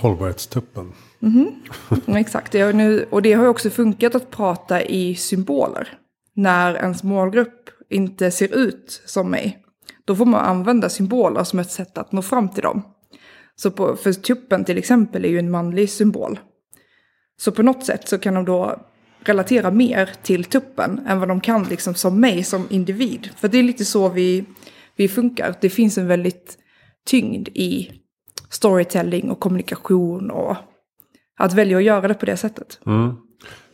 Hållbarhetstuppen. 0.00 0.92
Mm 1.22 1.46
-hmm. 1.88 2.16
Exakt, 2.16 2.54
och 3.10 3.22
det 3.22 3.32
har 3.32 3.42
ju 3.42 3.48
också 3.48 3.70
funkat 3.70 4.14
att 4.14 4.30
prata 4.30 4.82
i 4.82 5.14
symboler. 5.14 5.98
När 6.34 6.74
ens 6.74 7.02
målgrupp 7.02 7.70
inte 7.90 8.30
ser 8.30 8.54
ut 8.54 9.02
som 9.06 9.30
mig. 9.30 9.58
Då 10.04 10.16
får 10.16 10.24
man 10.24 10.40
använda 10.40 10.88
symboler 10.88 11.44
som 11.44 11.58
ett 11.58 11.70
sätt 11.70 11.98
att 11.98 12.12
nå 12.12 12.22
fram 12.22 12.48
till 12.48 12.62
dem. 12.62 12.82
Så 13.56 13.70
på, 13.70 13.96
för 13.96 14.12
tuppen 14.12 14.64
till 14.64 14.78
exempel 14.78 15.24
är 15.24 15.28
ju 15.28 15.38
en 15.38 15.50
manlig 15.50 15.90
symbol. 15.90 16.38
Så 17.40 17.52
på 17.52 17.62
något 17.62 17.84
sätt 17.84 18.08
så 18.08 18.18
kan 18.18 18.34
de 18.34 18.44
då 18.44 18.80
relatera 19.28 19.70
mer 19.70 20.10
till 20.22 20.44
tuppen 20.44 21.00
än 21.06 21.18
vad 21.18 21.28
de 21.28 21.40
kan 21.40 21.64
liksom 21.64 21.94
som 21.94 22.20
mig 22.20 22.44
som 22.44 22.66
individ. 22.70 23.30
För 23.36 23.48
det 23.48 23.58
är 23.58 23.62
lite 23.62 23.84
så 23.84 24.08
vi, 24.08 24.44
vi 24.96 25.08
funkar. 25.08 25.54
Det 25.60 25.70
finns 25.70 25.98
en 25.98 26.06
väldigt 26.06 26.58
tyngd 27.06 27.48
i 27.48 27.90
storytelling 28.50 29.30
och 29.30 29.40
kommunikation 29.40 30.30
och 30.30 30.56
att 31.38 31.52
välja 31.52 31.76
att 31.76 31.84
göra 31.84 32.08
det 32.08 32.14
på 32.14 32.26
det 32.26 32.36
sättet. 32.36 32.80
Mm. 32.86 33.14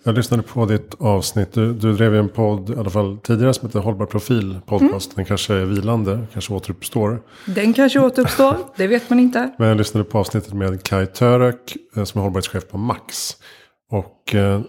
Jag 0.05 0.15
lyssnade 0.15 0.43
på 0.43 0.67
ditt 0.67 0.95
avsnitt. 0.99 1.53
Du, 1.53 1.73
du 1.73 1.93
drev 1.93 2.15
ju 2.15 2.19
en 2.19 2.29
podd, 2.29 2.71
i 2.71 2.77
alla 2.77 2.91
fall 2.91 3.19
tidigare, 3.19 3.55
som 3.55 3.69
heter 3.69 3.81
Hållbar 3.81 4.07
profil 4.07 4.61
podcast. 4.67 5.07
Mm. 5.07 5.17
Den 5.17 5.25
kanske 5.25 5.55
är 5.55 5.65
vilande, 5.65 6.27
kanske 6.33 6.55
återuppstår. 6.55 7.23
Den 7.47 7.73
kanske 7.73 8.01
återuppstår, 8.01 8.57
det 8.77 8.87
vet 8.87 9.11
man 9.11 9.21
inte. 9.21 9.51
Men 9.59 9.69
jag 9.69 9.77
lyssnade 9.77 10.05
på 10.05 10.19
avsnittet 10.19 10.53
med 10.53 10.83
Kai 10.83 11.07
Török, 11.07 11.77
eh, 11.97 12.05
som 12.05 12.19
är 12.19 12.23
hållbarhetschef 12.23 12.69
på 12.69 12.79
Max. 12.79 13.37
Och 13.91 14.35
eh, 14.35 14.61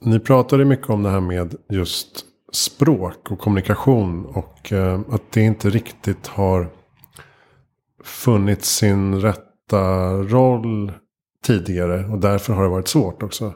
ni 0.00 0.20
pratade 0.20 0.64
mycket 0.64 0.90
om 0.90 1.02
det 1.02 1.10
här 1.10 1.20
med 1.20 1.54
just 1.68 2.24
språk 2.52 3.30
och 3.30 3.38
kommunikation. 3.38 4.26
Och 4.26 4.72
eh, 4.72 5.00
att 5.10 5.32
det 5.32 5.40
inte 5.40 5.70
riktigt 5.70 6.26
har 6.26 6.68
funnit 8.04 8.64
sin 8.64 9.20
rätta 9.20 10.12
roll 10.12 10.92
tidigare. 11.44 12.04
Och 12.04 12.18
därför 12.18 12.52
har 12.52 12.62
det 12.62 12.68
varit 12.68 12.88
svårt 12.88 13.22
också. 13.22 13.54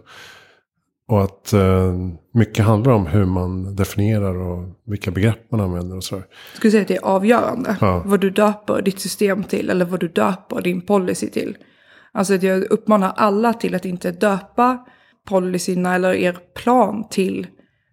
Och 1.08 1.22
att 1.22 1.52
eh, 1.52 1.94
mycket 2.34 2.64
handlar 2.64 2.92
om 2.92 3.06
hur 3.06 3.24
man 3.24 3.76
definierar 3.76 4.34
och 4.34 4.64
vilka 4.86 5.10
begrepp 5.10 5.50
man 5.50 5.60
använder 5.60 5.96
och 5.96 6.04
sådär. 6.04 6.24
Jag 6.52 6.56
skulle 6.56 6.70
säga 6.70 6.82
att 6.82 6.88
det 6.88 6.96
är 6.96 7.04
avgörande. 7.04 7.76
Ja. 7.80 8.02
Vad 8.06 8.20
du 8.20 8.30
döper 8.30 8.82
ditt 8.82 9.00
system 9.00 9.44
till 9.44 9.70
eller 9.70 9.84
vad 9.84 10.00
du 10.00 10.08
döper 10.08 10.62
din 10.62 10.80
policy 10.80 11.30
till. 11.30 11.56
Alltså 12.12 12.34
att 12.34 12.42
jag 12.42 12.64
uppmanar 12.64 13.12
alla 13.16 13.52
till 13.52 13.74
att 13.74 13.84
inte 13.84 14.10
döpa 14.10 14.86
policyerna 15.28 15.94
eller 15.94 16.12
er 16.12 16.38
plan 16.54 17.08
till 17.08 17.46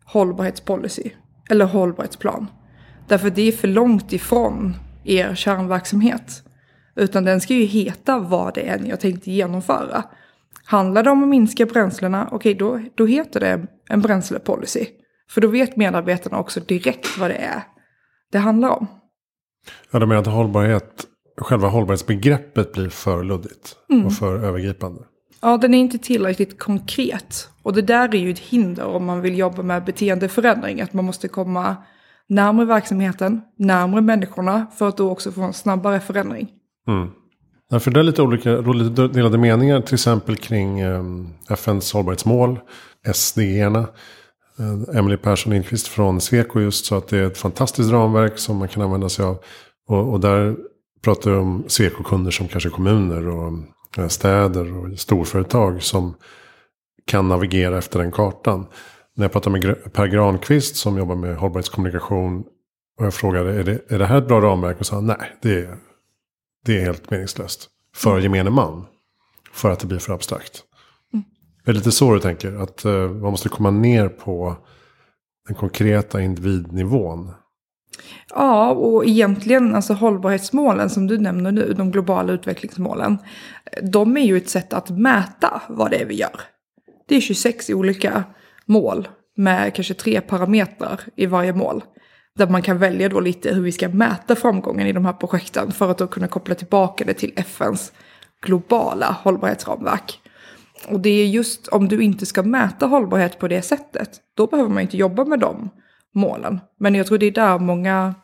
hållbarhetspolicy. 0.05 1.09
Eller 1.49 1.65
hållbarhetsplan. 1.65 2.47
Därför 3.07 3.29
det 3.29 3.41
är 3.41 3.51
för 3.51 3.67
långt 3.67 4.13
ifrån 4.13 4.75
er 5.03 5.35
kärnverksamhet. 5.35 6.43
Utan 6.95 7.25
den 7.25 7.41
ska 7.41 7.53
ju 7.53 7.65
heta 7.65 8.19
vad 8.19 8.53
det 8.53 8.69
är 8.69 8.79
ni 8.79 8.89
har 8.89 8.97
tänkt 8.97 9.27
genomföra. 9.27 10.03
Handlar 10.65 11.03
det 11.03 11.09
om 11.09 11.23
att 11.23 11.29
minska 11.29 11.65
bränslena, 11.65 12.27
okej 12.31 12.35
okay, 12.35 12.53
då, 12.53 12.89
då 12.95 13.05
heter 13.05 13.39
det 13.39 13.67
en 13.89 14.01
bränslepolicy. 14.01 14.85
För 15.29 15.41
då 15.41 15.47
vet 15.47 15.75
medarbetarna 15.75 16.39
också 16.39 16.59
direkt 16.59 17.17
vad 17.17 17.29
det 17.29 17.35
är 17.35 17.63
det 18.31 18.37
handlar 18.37 18.69
om. 18.69 18.87
Ja, 19.91 19.99
du 19.99 20.05
menar 20.05 20.21
att 20.21 20.27
hållbarhet, 20.27 21.05
själva 21.37 21.67
hållbarhetsbegreppet 21.67 22.73
blir 22.73 22.89
för 22.89 23.23
luddigt 23.23 23.75
mm. 23.89 24.05
och 24.05 24.13
för 24.13 24.43
övergripande? 24.43 25.01
Ja, 25.41 25.57
den 25.57 25.73
är 25.73 25.77
inte 25.77 25.97
tillräckligt 25.97 26.59
konkret. 26.59 27.49
Och 27.63 27.73
det 27.73 27.81
där 27.81 28.15
är 28.15 28.19
ju 28.19 28.31
ett 28.31 28.39
hinder 28.39 28.85
om 28.85 29.05
man 29.05 29.21
vill 29.21 29.37
jobba 29.37 29.63
med 29.63 29.85
beteendeförändring. 29.85 30.81
Att 30.81 30.93
man 30.93 31.05
måste 31.05 31.27
komma 31.27 31.75
närmare 32.29 32.65
verksamheten, 32.65 33.41
närmare 33.57 34.01
människorna 34.01 34.67
för 34.77 34.87
att 34.87 34.97
då 34.97 35.11
också 35.11 35.31
få 35.31 35.41
en 35.41 35.53
snabbare 35.53 35.99
förändring. 35.99 36.49
Mm. 36.87 37.09
Ja, 37.69 37.79
för 37.79 37.91
det 37.91 37.99
är 37.99 38.03
lite 38.03 38.21
olika 38.21 38.57
lite 38.57 39.07
delade 39.07 39.37
meningar 39.37 39.81
till 39.81 39.93
exempel 39.93 40.35
kring 40.35 40.79
eh, 40.79 41.03
FNs 41.49 41.93
hållbarhetsmål, 41.93 42.59
SDE-erna. 43.13 43.87
Eh, 44.59 44.97
Emily 44.97 45.17
Persson 45.17 45.53
Lindqvist 45.53 45.87
från 45.87 46.21
Sweco 46.21 46.59
just 46.59 46.85
sa 46.85 46.97
att 46.97 47.07
det 47.07 47.17
är 47.17 47.27
ett 47.27 47.37
fantastiskt 47.37 47.91
ramverk 47.91 48.39
som 48.39 48.57
man 48.57 48.67
kan 48.67 48.83
använda 48.83 49.09
sig 49.09 49.25
av. 49.25 49.37
Och, 49.87 50.13
och 50.13 50.19
där 50.19 50.55
pratar 51.03 51.31
vi 51.31 51.37
om 51.37 51.63
Sweco-kunder 51.67 52.31
som 52.31 52.47
kanske 52.47 52.69
kommuner 52.69 53.27
och 53.27 53.53
städer 54.09 54.77
och 54.77 54.99
storföretag 54.99 55.83
som 55.83 56.15
kan 57.05 57.27
navigera 57.27 57.77
efter 57.77 57.99
den 57.99 58.11
kartan. 58.11 58.65
När 59.15 59.25
jag 59.25 59.31
pratade 59.31 59.59
med 59.59 59.93
Per 59.93 60.07
Granqvist 60.07 60.75
som 60.75 60.97
jobbar 60.97 61.15
med 61.15 61.37
hållbarhetskommunikation 61.37 62.43
och 62.99 63.05
jag 63.05 63.13
frågade 63.13 63.59
är 63.59 63.63
det, 63.63 63.91
är 63.91 63.99
det 63.99 64.05
här 64.05 64.17
ett 64.17 64.27
bra 64.27 64.41
ramverk 64.41 64.79
och 64.79 64.85
sa 64.85 65.01
nej 65.01 65.37
det 65.41 65.59
är 65.59 65.77
det 66.65 66.77
är 66.77 66.81
helt 66.81 67.11
meningslöst. 67.11 67.69
För 67.95 68.19
gemene 68.19 68.49
man. 68.49 68.85
För 69.53 69.71
att 69.71 69.79
det 69.79 69.87
blir 69.87 69.99
för 69.99 70.13
abstrakt. 70.13 70.63
Mm. 71.13 71.25
Är 71.63 71.73
det 71.73 71.73
lite 71.73 71.91
så 71.91 72.13
du 72.13 72.19
tänker? 72.19 72.53
Att 72.53 72.85
uh, 72.85 73.11
man 73.11 73.31
måste 73.31 73.49
komma 73.49 73.71
ner 73.71 74.09
på 74.09 74.55
den 75.47 75.55
konkreta 75.55 76.21
individnivån. 76.21 77.31
Ja, 78.29 78.71
och 78.71 79.05
egentligen 79.05 79.75
alltså 79.75 79.93
hållbarhetsmålen 79.93 80.89
som 80.89 81.07
du 81.07 81.17
nämner 81.17 81.51
nu, 81.51 81.73
de 81.73 81.91
globala 81.91 82.33
utvecklingsmålen. 82.33 83.17
De 83.81 84.17
är 84.17 84.25
ju 84.25 84.37
ett 84.37 84.49
sätt 84.49 84.73
att 84.73 84.89
mäta 84.89 85.61
vad 85.69 85.91
det 85.91 86.01
är 86.01 86.05
vi 86.05 86.15
gör. 86.15 86.41
Det 87.07 87.15
är 87.15 87.21
26 87.21 87.69
olika 87.69 88.23
mål 88.65 89.07
med 89.37 89.75
kanske 89.75 89.93
tre 89.93 90.21
parametrar 90.21 90.99
i 91.15 91.25
varje 91.25 91.53
mål. 91.53 91.83
Där 92.35 92.47
man 92.47 92.61
kan 92.61 92.77
välja 92.77 93.09
då 93.09 93.19
lite 93.19 93.53
hur 93.53 93.61
vi 93.61 93.71
ska 93.71 93.89
mäta 93.89 94.35
framgången 94.35 94.87
i 94.87 94.93
de 94.93 95.05
här 95.05 95.13
projekten 95.13 95.71
för 95.71 95.91
att 95.91 95.97
då 95.97 96.07
kunna 96.07 96.27
koppla 96.27 96.55
tillbaka 96.55 97.05
det 97.05 97.13
till 97.13 97.33
FNs 97.35 97.93
globala 98.41 99.17
hållbarhetsramverk. 99.23 100.19
Och 100.87 100.99
det 100.99 101.09
är 101.09 101.25
just 101.25 101.67
om 101.67 101.87
du 101.87 102.01
inte 102.01 102.25
ska 102.25 102.43
mäta 102.43 102.85
hållbarhet 102.85 103.39
på 103.39 103.47
det 103.47 103.61
sättet, 103.61 104.09
då 104.35 104.47
behöver 104.47 104.69
man 104.69 104.81
inte 104.81 104.97
jobba 104.97 105.25
med 105.25 105.39
dem 105.39 105.69
målen. 106.15 106.59
Men 106.79 106.95
jag 106.95 107.07
tror 107.07 107.17
det 107.17 107.25
är 107.25 107.31
där 107.31 107.59
många 107.59 108.15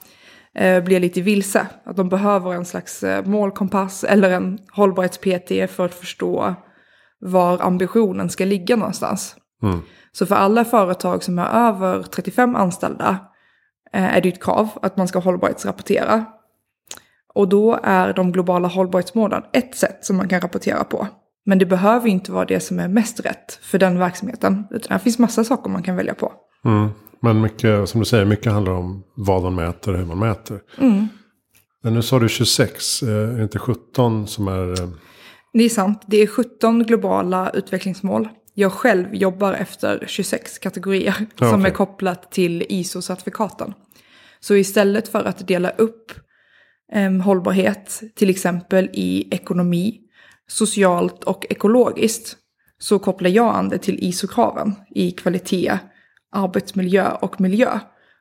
eh, 0.55 0.83
blir 0.83 0.99
lite 0.99 1.21
vilse. 1.21 1.67
Att 1.85 1.95
de 1.95 2.09
behöver 2.09 2.53
en 2.53 2.65
slags 2.65 3.03
eh, 3.03 3.25
målkompass 3.25 4.03
eller 4.03 4.29
en 4.29 4.59
hållbarhets-PT 4.71 5.67
för 5.67 5.85
att 5.85 5.93
förstå 5.93 6.55
var 7.19 7.61
ambitionen 7.61 8.29
ska 8.29 8.45
ligga 8.45 8.75
någonstans. 8.75 9.35
Mm. 9.63 9.79
Så 10.11 10.25
för 10.25 10.35
alla 10.35 10.65
företag 10.65 11.23
som 11.23 11.39
är 11.39 11.67
över 11.67 12.03
35 12.03 12.55
anställda 12.55 13.19
Eh, 13.93 14.17
är 14.17 14.21
det 14.21 14.29
ett 14.29 14.43
krav 14.43 14.69
att 14.81 14.97
man 14.97 15.07
ska 15.07 15.19
hållbarhetsrapportera. 15.19 16.25
Och 17.33 17.49
då 17.49 17.79
är 17.83 18.13
de 18.13 18.31
globala 18.31 18.67
hållbarhetsmålen 18.67 19.43
ett 19.53 19.75
sätt 19.75 20.05
som 20.05 20.17
man 20.17 20.29
kan 20.29 20.41
rapportera 20.41 20.83
på. 20.83 21.07
Men 21.45 21.59
det 21.59 21.65
behöver 21.65 22.07
inte 22.07 22.31
vara 22.31 22.45
det 22.45 22.59
som 22.59 22.79
är 22.79 22.87
mest 22.87 23.19
rätt 23.19 23.59
för 23.61 23.79
den 23.79 23.99
verksamheten. 23.99 24.67
Utan 24.71 24.97
det 24.97 25.03
finns 25.03 25.19
massa 25.19 25.43
saker 25.43 25.69
man 25.69 25.83
kan 25.83 25.95
välja 25.95 26.13
på. 26.13 26.31
Mm. 26.65 26.89
Men 27.23 27.41
mycket, 27.41 27.89
som 27.89 27.99
du 27.99 28.05
säger, 28.05 28.25
mycket 28.25 28.51
handlar 28.51 28.73
om 28.73 29.03
vad 29.15 29.43
man 29.43 29.55
mäter 29.55 29.91
och 29.91 29.99
hur 29.99 30.05
man 30.05 30.19
mäter. 30.19 30.59
Mm. 30.77 31.07
Men 31.83 31.93
nu 31.93 32.01
sa 32.01 32.19
du 32.19 32.29
26, 32.29 33.03
eh, 33.03 33.09
är 33.09 33.37
det 33.37 33.43
inte 33.43 33.59
17 33.59 34.27
som 34.27 34.47
är... 34.47 34.81
Eh, 34.81 34.89
det 35.53 35.63
är 35.63 35.69
sant, 35.69 36.03
det 36.07 36.17
är 36.17 36.27
17 36.27 36.83
globala 36.83 37.49
utvecklingsmål 37.49 38.27
jag 38.53 38.71
själv 38.71 39.15
jobbar 39.15 39.53
efter 39.53 40.03
26 40.07 40.59
kategorier 40.59 41.15
ja, 41.37 41.49
som 41.49 41.59
okay. 41.59 41.71
är 41.71 41.75
kopplat 41.75 42.31
till 42.31 42.63
ISO-certifikaten. 42.69 43.73
Så 44.39 44.55
istället 44.55 45.07
för 45.07 45.23
att 45.23 45.47
dela 45.47 45.69
upp 45.69 46.11
eh, 46.93 47.11
hållbarhet 47.11 48.01
till 48.15 48.29
exempel 48.29 48.89
i 48.93 49.27
ekonomi, 49.35 49.99
socialt 50.47 51.23
och 51.23 51.45
ekologiskt 51.49 52.37
så 52.79 52.99
kopplar 52.99 53.29
jag 53.29 53.55
an 53.55 53.69
det 53.69 53.77
till 53.77 54.03
ISO-kraven 54.03 54.75
i 54.95 55.11
kvalitet, 55.11 55.77
arbetsmiljö 56.33 57.11
och 57.11 57.41
miljö. 57.41 57.79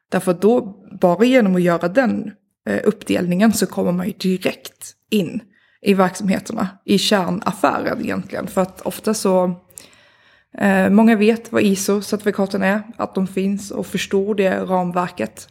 Därför 0.08 0.34
då, 0.34 0.74
bara 1.00 1.24
genom 1.24 1.56
att 1.56 1.62
göra 1.62 1.88
den 1.88 2.32
eh, 2.66 2.80
uppdelningen 2.84 3.52
så 3.52 3.66
kommer 3.66 3.92
man 3.92 4.06
ju 4.06 4.12
direkt 4.12 4.94
in 5.10 5.40
i 5.82 5.94
verksamheterna, 5.94 6.68
i 6.84 6.98
kärnaffären 6.98 8.00
egentligen. 8.00 8.46
För 8.46 8.60
att 8.60 8.80
ofta 8.80 9.14
så 9.14 9.54
Eh, 10.58 10.90
många 10.90 11.16
vet 11.16 11.52
vad 11.52 11.62
ISO-certifikaten 11.62 12.62
är, 12.62 12.82
att 12.96 13.14
de 13.14 13.26
finns 13.26 13.70
och 13.70 13.86
förstår 13.86 14.34
det 14.34 14.64
ramverket. 14.64 15.48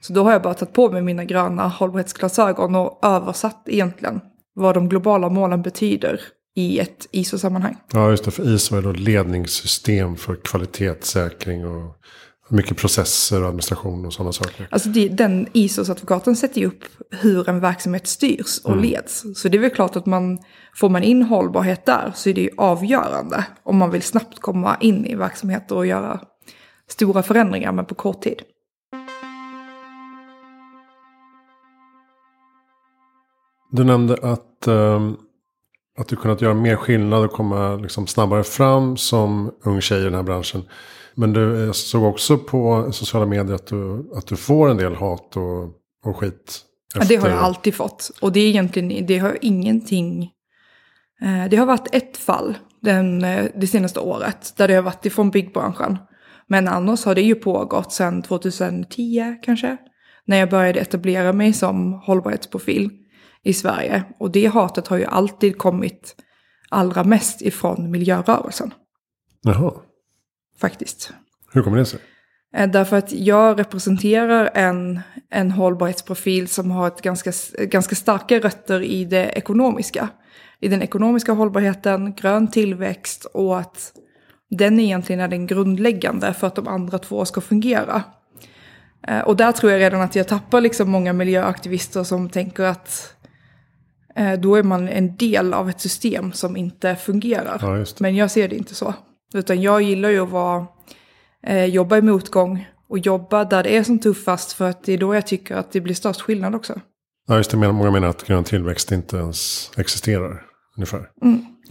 Så 0.00 0.12
då 0.12 0.22
har 0.24 0.32
jag 0.32 0.42
bara 0.42 0.54
tagit 0.54 0.74
på 0.74 0.90
mig 0.90 1.02
mina 1.02 1.24
gröna 1.24 1.68
hållbarhetsglasögon 1.68 2.74
och 2.74 2.98
översatt 3.02 3.62
egentligen 3.66 4.20
vad 4.54 4.74
de 4.74 4.88
globala 4.88 5.28
målen 5.28 5.62
betyder 5.62 6.20
i 6.58 6.78
ett 6.78 7.08
ISO-sammanhang. 7.10 7.76
Ja, 7.92 8.10
just 8.10 8.24
det. 8.24 8.30
För 8.30 8.54
ISO 8.54 8.76
är 8.76 8.82
då 8.82 8.92
ledningssystem 8.92 10.16
för 10.16 10.36
kvalitetssäkring 10.36 11.66
och 11.66 11.96
mycket 12.48 12.76
processer 12.76 13.42
och 13.42 13.48
administration 13.48 14.06
och 14.06 14.12
sådana 14.12 14.32
saker. 14.32 14.68
Alltså 14.70 14.88
det, 14.88 15.08
den 15.08 15.46
ISO-certifikaten 15.52 16.34
sätter 16.34 16.60
ju 16.60 16.66
upp 16.66 16.84
hur 17.10 17.48
en 17.48 17.60
verksamhet 17.60 18.06
styrs 18.06 18.60
och 18.64 18.72
mm. 18.72 18.84
leds. 18.84 19.24
Så 19.34 19.48
det 19.48 19.58
är 19.58 19.60
väl 19.60 19.70
klart 19.70 19.96
att 19.96 20.06
man, 20.06 20.38
får 20.74 20.88
man 20.88 21.02
in 21.02 21.22
hållbarhet 21.22 21.86
där 21.86 22.12
så 22.14 22.28
är 22.28 22.34
det 22.34 22.40
ju 22.40 22.50
avgörande 22.56 23.44
om 23.62 23.76
man 23.76 23.90
vill 23.90 24.02
snabbt 24.02 24.40
komma 24.40 24.76
in 24.80 25.06
i 25.06 25.14
verksamheter 25.14 25.76
och 25.76 25.86
göra 25.86 26.20
stora 26.88 27.22
förändringar 27.22 27.72
men 27.72 27.84
på 27.84 27.94
kort 27.94 28.22
tid. 28.22 28.42
Du 33.70 33.84
nämnde 33.84 34.14
att, 34.22 34.68
um, 34.68 35.16
att 35.98 36.08
du 36.08 36.16
kunnat 36.16 36.42
göra 36.42 36.54
mer 36.54 36.76
skillnad 36.76 37.24
och 37.24 37.32
komma 37.32 37.76
liksom 37.76 38.06
snabbare 38.06 38.44
fram 38.44 38.96
som 38.96 39.50
ung 39.64 39.80
tjej 39.80 40.00
i 40.00 40.04
den 40.04 40.14
här 40.14 40.22
branschen. 40.22 40.62
Men 41.14 41.32
du 41.32 41.70
såg 41.74 42.04
också 42.04 42.38
på 42.38 42.92
sociala 42.92 43.26
medier 43.26 43.54
att 43.54 43.66
du, 43.66 44.10
att 44.14 44.26
du 44.26 44.36
får 44.36 44.70
en 44.70 44.76
del 44.76 44.94
hat 44.94 45.36
och, 45.36 45.62
och 46.04 46.16
skit. 46.16 46.60
Efter... 46.96 47.08
Det 47.08 47.22
har 47.22 47.28
jag 47.28 47.38
alltid 47.38 47.74
fått. 47.74 48.10
Och 48.20 48.32
det 48.32 48.40
är 48.40 48.48
egentligen, 48.48 49.06
det 49.06 49.18
har 49.18 49.38
ingenting... 49.40 50.22
Eh, 51.22 51.50
det 51.50 51.56
har 51.56 51.66
varit 51.66 51.94
ett 51.94 52.16
fall 52.16 52.58
den, 52.82 53.24
eh, 53.24 53.44
det 53.54 53.66
senaste 53.66 54.00
året. 54.00 54.54
Där 54.56 54.68
det 54.68 54.74
har 54.74 54.82
varit 54.82 55.06
ifrån 55.06 55.30
byggbranschen. 55.30 55.98
Men 56.46 56.68
annars 56.68 57.04
har 57.04 57.14
det 57.14 57.22
ju 57.22 57.34
pågått 57.34 57.92
sedan 57.92 58.22
2010 58.22 59.36
kanske. 59.42 59.76
När 60.24 60.36
jag 60.36 60.50
började 60.50 60.80
etablera 60.80 61.32
mig 61.32 61.52
som 61.52 61.92
hållbarhetsprofil 61.92 62.90
i 63.48 63.52
Sverige. 63.52 64.04
Och 64.18 64.30
det 64.30 64.46
hatet 64.46 64.88
har 64.88 64.96
ju 64.96 65.04
alltid 65.04 65.58
kommit 65.58 66.16
allra 66.68 67.04
mest 67.04 67.42
ifrån 67.42 67.90
miljörörelsen. 67.90 68.74
Jaha. 69.42 69.72
Faktiskt. 70.60 71.12
Hur 71.52 71.62
kommer 71.62 71.78
det 71.78 71.84
sig? 71.86 72.00
Eh, 72.56 72.70
Därför 72.70 72.96
att 72.96 73.12
jag 73.12 73.58
representerar 73.58 74.50
en, 74.54 75.00
en 75.30 75.50
hållbarhetsprofil 75.50 76.48
som 76.48 76.70
har 76.70 76.86
ett 76.86 77.02
ganska, 77.02 77.32
ganska 77.64 77.94
starka 77.94 78.38
rötter 78.38 78.82
i 78.82 79.04
det 79.04 79.24
ekonomiska. 79.24 80.08
I 80.60 80.68
den 80.68 80.82
ekonomiska 80.82 81.32
hållbarheten, 81.32 82.14
grön 82.14 82.48
tillväxt 82.50 83.24
och 83.24 83.58
att 83.58 83.92
den 84.50 84.80
egentligen 84.80 85.20
är 85.20 85.28
den 85.28 85.46
grundläggande 85.46 86.34
för 86.34 86.46
att 86.46 86.54
de 86.54 86.68
andra 86.68 86.98
två 86.98 87.24
ska 87.24 87.40
fungera. 87.40 88.02
Eh, 89.08 89.20
Och 89.20 89.36
där 89.36 89.52
tror 89.52 89.72
jag 89.72 89.80
redan 89.80 90.00
att 90.00 90.16
jag 90.16 90.28
tappar 90.28 90.60
liksom 90.60 90.90
många 90.90 91.12
miljöaktivister 91.12 92.04
som 92.04 92.30
tänker 92.30 92.64
att 92.64 93.14
då 94.38 94.56
är 94.56 94.62
man 94.62 94.88
en 94.88 95.16
del 95.16 95.54
av 95.54 95.68
ett 95.68 95.80
system 95.80 96.32
som 96.32 96.56
inte 96.56 96.96
fungerar. 96.96 97.58
Ja. 97.62 97.84
Men 97.98 98.16
jag 98.16 98.30
ser 98.30 98.48
det 98.48 98.56
inte 98.56 98.74
så. 98.74 98.94
Utan 99.34 99.62
jag 99.62 99.82
gillar 99.82 100.10
ju 100.10 100.20
att 100.20 100.30
vara, 100.30 100.66
eh, 101.46 101.64
jobba 101.64 101.96
i 101.96 102.02
motgång 102.02 102.68
och 102.88 102.98
jobba 102.98 103.44
där 103.44 103.62
det 103.62 103.76
är 103.76 103.82
som 103.82 103.98
tuffast 103.98 104.52
för 104.52 104.68
att 104.68 104.84
det 104.84 104.92
är 104.92 104.98
då 104.98 105.14
jag 105.14 105.26
tycker 105.26 105.56
att 105.56 105.72
det 105.72 105.80
blir 105.80 105.94
störst 105.94 106.20
skillnad 106.20 106.54
också. 106.54 106.80
Ja, 107.28 107.36
just 107.36 107.50
det. 107.50 107.56
Många 107.56 107.90
menar 107.90 108.08
att 108.08 108.24
grön 108.26 108.44
tillväxt 108.44 108.92
inte 108.92 109.16
ens 109.16 109.70
existerar. 109.76 110.42
Ungefär. 110.76 111.10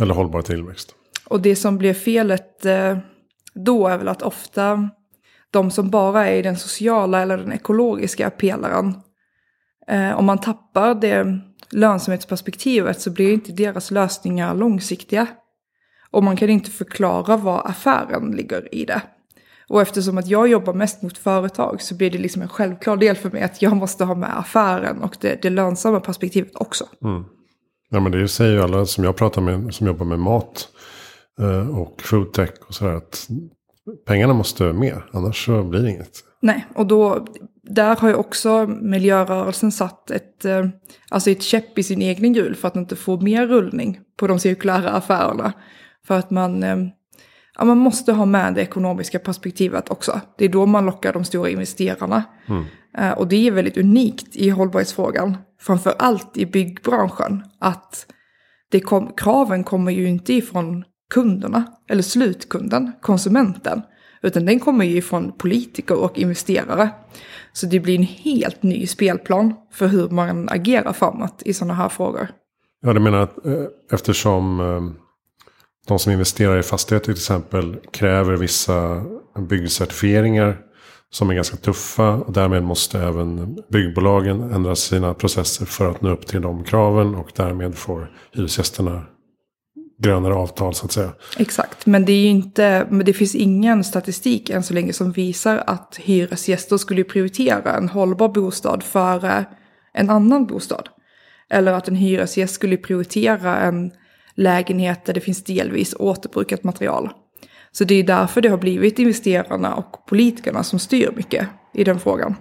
Eller 0.02 0.14
hållbar 0.14 0.42
tillväxt. 0.42 0.96
Och 1.28 1.42
det 1.42 1.56
som 1.56 1.78
blir 1.78 1.94
felet 1.94 2.66
eh, 2.66 2.98
då 3.54 3.88
är 3.88 3.98
väl 3.98 4.08
att 4.08 4.22
ofta 4.22 4.90
de 5.52 5.72
som 5.72 5.90
bara 5.90 6.28
är 6.28 6.36
i 6.36 6.42
den 6.42 6.58
sociala 6.58 7.22
eller 7.22 7.38
den 7.38 7.54
ekologiska 7.54 8.30
pelaren, 8.30 8.94
eh, 9.88 10.18
om 10.18 10.26
man 10.26 10.38
tappar 10.38 10.96
det 10.96 11.40
lönsamhetsperspektivet 11.72 13.02
så 13.02 13.12
blir 13.12 13.34
inte 13.34 13.52
deras 13.52 13.92
lösningar 13.92 14.56
långsiktiga. 14.56 15.28
Och 16.12 16.24
man 16.24 16.38
kan 16.38 16.50
inte 16.50 16.72
förklara 16.72 17.38
vad 17.38 17.66
affären 17.66 18.32
ligger 18.32 18.76
i 18.76 18.86
det. 18.86 19.02
Och 19.70 19.82
eftersom 19.82 20.18
att 20.18 20.28
jag 20.28 20.48
jobbar 20.48 20.74
mest 20.74 21.02
mot 21.02 21.18
företag 21.18 21.82
så 21.82 21.96
blir 21.96 22.12
det 22.12 22.18
liksom 22.18 22.42
en 22.42 22.50
självklar 22.50 22.98
del 22.98 23.16
för 23.16 23.30
mig 23.30 23.42
att 23.42 23.62
jag 23.62 23.76
måste 23.76 24.06
ha 24.06 24.16
med 24.16 24.40
affären 24.40 25.04
och 25.04 25.18
det, 25.20 25.42
det 25.42 25.50
lönsamma 25.50 26.00
perspektivet 26.00 26.56
också. 26.56 26.86
Mm. 27.04 27.24
Ja, 27.90 28.00
men 28.00 28.12
det 28.12 28.28
säger 28.28 28.54
ju 28.54 28.62
alla 28.62 28.86
som 28.86 29.04
jag 29.04 29.16
pratar 29.16 29.42
med 29.42 29.74
som 29.74 29.88
jobbar 29.88 30.06
med 30.06 30.20
mat 30.20 30.68
eh, 31.40 31.78
och 31.78 32.02
foodtech 32.02 32.50
och 32.68 32.74
sådär. 32.74 32.94
Att 32.94 33.28
pengarna 34.06 34.34
måste 34.34 34.64
med, 34.74 35.02
annars 35.14 35.46
så 35.46 35.64
blir 35.64 35.82
det 35.82 35.92
inget. 35.92 36.24
Nej, 36.42 36.66
och 36.76 36.88
då, 36.88 37.26
där 37.64 37.96
har 37.96 38.10
ju 38.10 38.16
också 38.16 38.68
miljörörelsen 38.68 39.72
satt 39.72 40.12
ett, 40.12 40.46
eh, 40.46 40.66
alltså 41.10 41.32
ett 41.32 41.44
käpp 41.44 41.78
i 41.78 41.84
sin 41.84 42.02
egen 42.02 42.34
hjul 42.34 42.56
för 42.56 42.68
att 42.68 42.76
inte 42.76 42.96
få 42.96 43.20
mer 43.20 43.48
rullning 43.48 44.00
på 44.20 44.28
de 44.28 44.40
cirkulära 44.40 44.90
affärerna. 44.90 45.54
För 46.08 46.18
att 46.18 46.32
man, 46.32 46.64
eh, 46.64 46.78
ja, 47.58 47.66
man 47.66 47.78
måste 47.78 48.14
ha 48.14 48.26
med 48.26 48.54
det 48.54 48.62
ekonomiska 48.62 49.20
perspektivet 49.20 49.90
också. 49.90 50.22
Det 50.38 50.46
är 50.46 50.50
då 50.50 50.66
man 50.66 50.86
lockar 50.86 51.14
de 51.14 51.24
stora 51.24 51.50
investerarna. 51.50 52.24
Eh, 52.98 53.12
och 53.12 53.28
det 53.28 53.48
är 53.48 53.52
väldigt 53.52 53.78
unikt 53.78 54.36
i 54.36 54.50
hållbarhetsfrågan, 54.50 55.38
framför 55.60 55.94
allt 56.00 56.38
i 56.38 56.46
byggbranschen, 56.46 57.44
att 57.60 58.06
det 58.72 58.80
kom, 58.80 59.14
kraven 59.18 59.64
kommer 59.64 59.92
ju 59.92 60.08
inte 60.08 60.34
ifrån 60.34 60.84
kunderna, 61.14 61.66
eller 61.90 62.02
slutkunden, 62.02 62.92
konsumenten. 63.02 63.82
Utan 64.22 64.46
den 64.46 64.60
kommer 64.60 64.86
ju 64.86 65.02
från 65.02 65.32
politiker 65.32 65.98
och 65.98 66.20
investerare. 66.20 66.90
Så 67.54 67.66
det 67.66 67.80
blir 67.80 67.96
en 67.96 68.04
helt 68.04 68.64
ny 68.64 68.88
spelplan 68.88 69.54
för 69.72 69.88
hur 69.88 70.10
man 70.10 70.50
agerar 70.50 70.94
framåt 70.94 71.42
i 71.46 71.54
sådana 71.54 71.74
här 71.74 71.90
frågor. 71.90 72.28
Ja, 72.82 72.94
du 72.94 73.00
menar 73.00 73.20
att 73.20 73.46
eh, 73.46 73.64
eftersom 73.92 74.60
eh, 74.60 74.82
de 75.88 76.00
som 76.00 76.12
investerar 76.12 76.60
i 76.60 76.64
fastigheter 76.64 77.06
till 77.06 77.14
exempel 77.14 77.78
kräver 77.92 78.38
vissa 78.38 79.04
byggcertifieringar 79.50 80.58
som 81.10 81.30
är 81.30 81.34
ganska 81.34 81.58
tuffa. 81.58 82.14
Och 82.14 82.34
därmed 82.34 82.64
måste 82.64 83.00
även 83.00 83.58
byggbolagen 83.72 84.42
ändra 84.42 84.76
sina 84.76 85.14
processer 85.14 85.66
för 85.66 85.92
att 85.92 86.02
nå 86.02 86.10
upp 86.10 86.28
till 86.28 86.42
de 86.42 86.64
kraven. 86.64 87.16
Och 87.16 87.32
därmed 87.36 87.76
får 87.76 88.12
hyresgästerna 88.32 89.02
grönare 89.98 90.34
avtal 90.34 90.74
så 90.74 90.86
att 90.86 90.92
säga. 90.92 91.12
Exakt, 91.38 91.86
men 91.86 92.06
det, 92.06 92.12
är 92.12 92.22
ju 92.22 92.28
inte, 92.28 92.88
men 92.90 93.06
det 93.06 93.14
finns 93.14 93.36
ingen 93.36 93.84
statistik 93.84 94.50
än 94.50 94.64
så 94.64 94.74
länge 94.74 94.94
som 94.94 95.12
visar 95.12 95.64
att 95.68 96.00
hyresgäster 96.02 96.78
skulle 96.78 97.04
prioritera 97.04 97.78
en 97.78 97.90
hållbar 97.90 98.30
bostad 98.30 98.84
före 98.84 99.46
en 99.94 100.10
annan 100.10 100.46
bostad. 100.46 100.90
Eller 101.50 101.74
att 101.74 101.88
en 101.88 101.96
hyresgäst 101.96 102.54
skulle 102.54 102.78
prioritera 102.78 103.58
en 103.58 103.92
lägenhet 104.36 105.06
där 105.06 105.14
det 105.14 105.20
finns 105.20 105.44
delvis 105.44 105.96
återbrukat 106.00 106.64
material. 106.64 107.10
Så 107.72 107.84
det 107.84 107.96
är 107.96 108.04
därför 108.04 108.42
det 108.42 108.50
har 108.50 108.58
blivit 108.58 109.00
investerarna 109.00 109.76
och 109.76 110.06
politikerna 110.06 110.64
som 110.64 110.80
styr 110.80 111.12
mycket 111.16 111.48
i 111.74 111.84
den 111.84 112.00
frågan. 112.00 112.36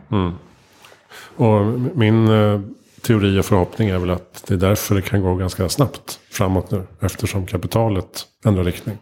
Och 1.37 1.81
min 1.95 2.29
eh, 2.29 2.61
teori 3.07 3.41
och 3.41 3.45
förhoppning 3.45 3.89
är 3.89 3.99
väl 3.99 4.11
att 4.11 4.45
det 4.47 4.55
är 4.55 4.59
därför 4.59 4.95
det 4.95 5.03
kan 5.03 5.23
gå 5.23 5.35
ganska 5.35 5.69
snabbt 5.69 6.21
framåt 6.31 6.71
nu. 6.71 6.83
Eftersom 7.01 7.47
kapitalet 7.47 8.27
ändrar 8.45 8.65
riktning. 8.65 8.99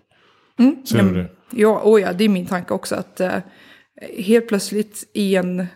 Ser 0.84 1.02
du 1.02 1.14
det? 1.14 1.30
Ja, 1.50 1.80
oh 1.84 2.00
ja, 2.00 2.12
det 2.12 2.24
är 2.24 2.28
min 2.28 2.46
tanke 2.46 2.74
också 2.74 2.94
att 2.94 3.20
eh, 3.20 3.38
helt 4.18 4.48
plötsligt 4.48 5.10
i 5.14 5.36
en... 5.36 5.66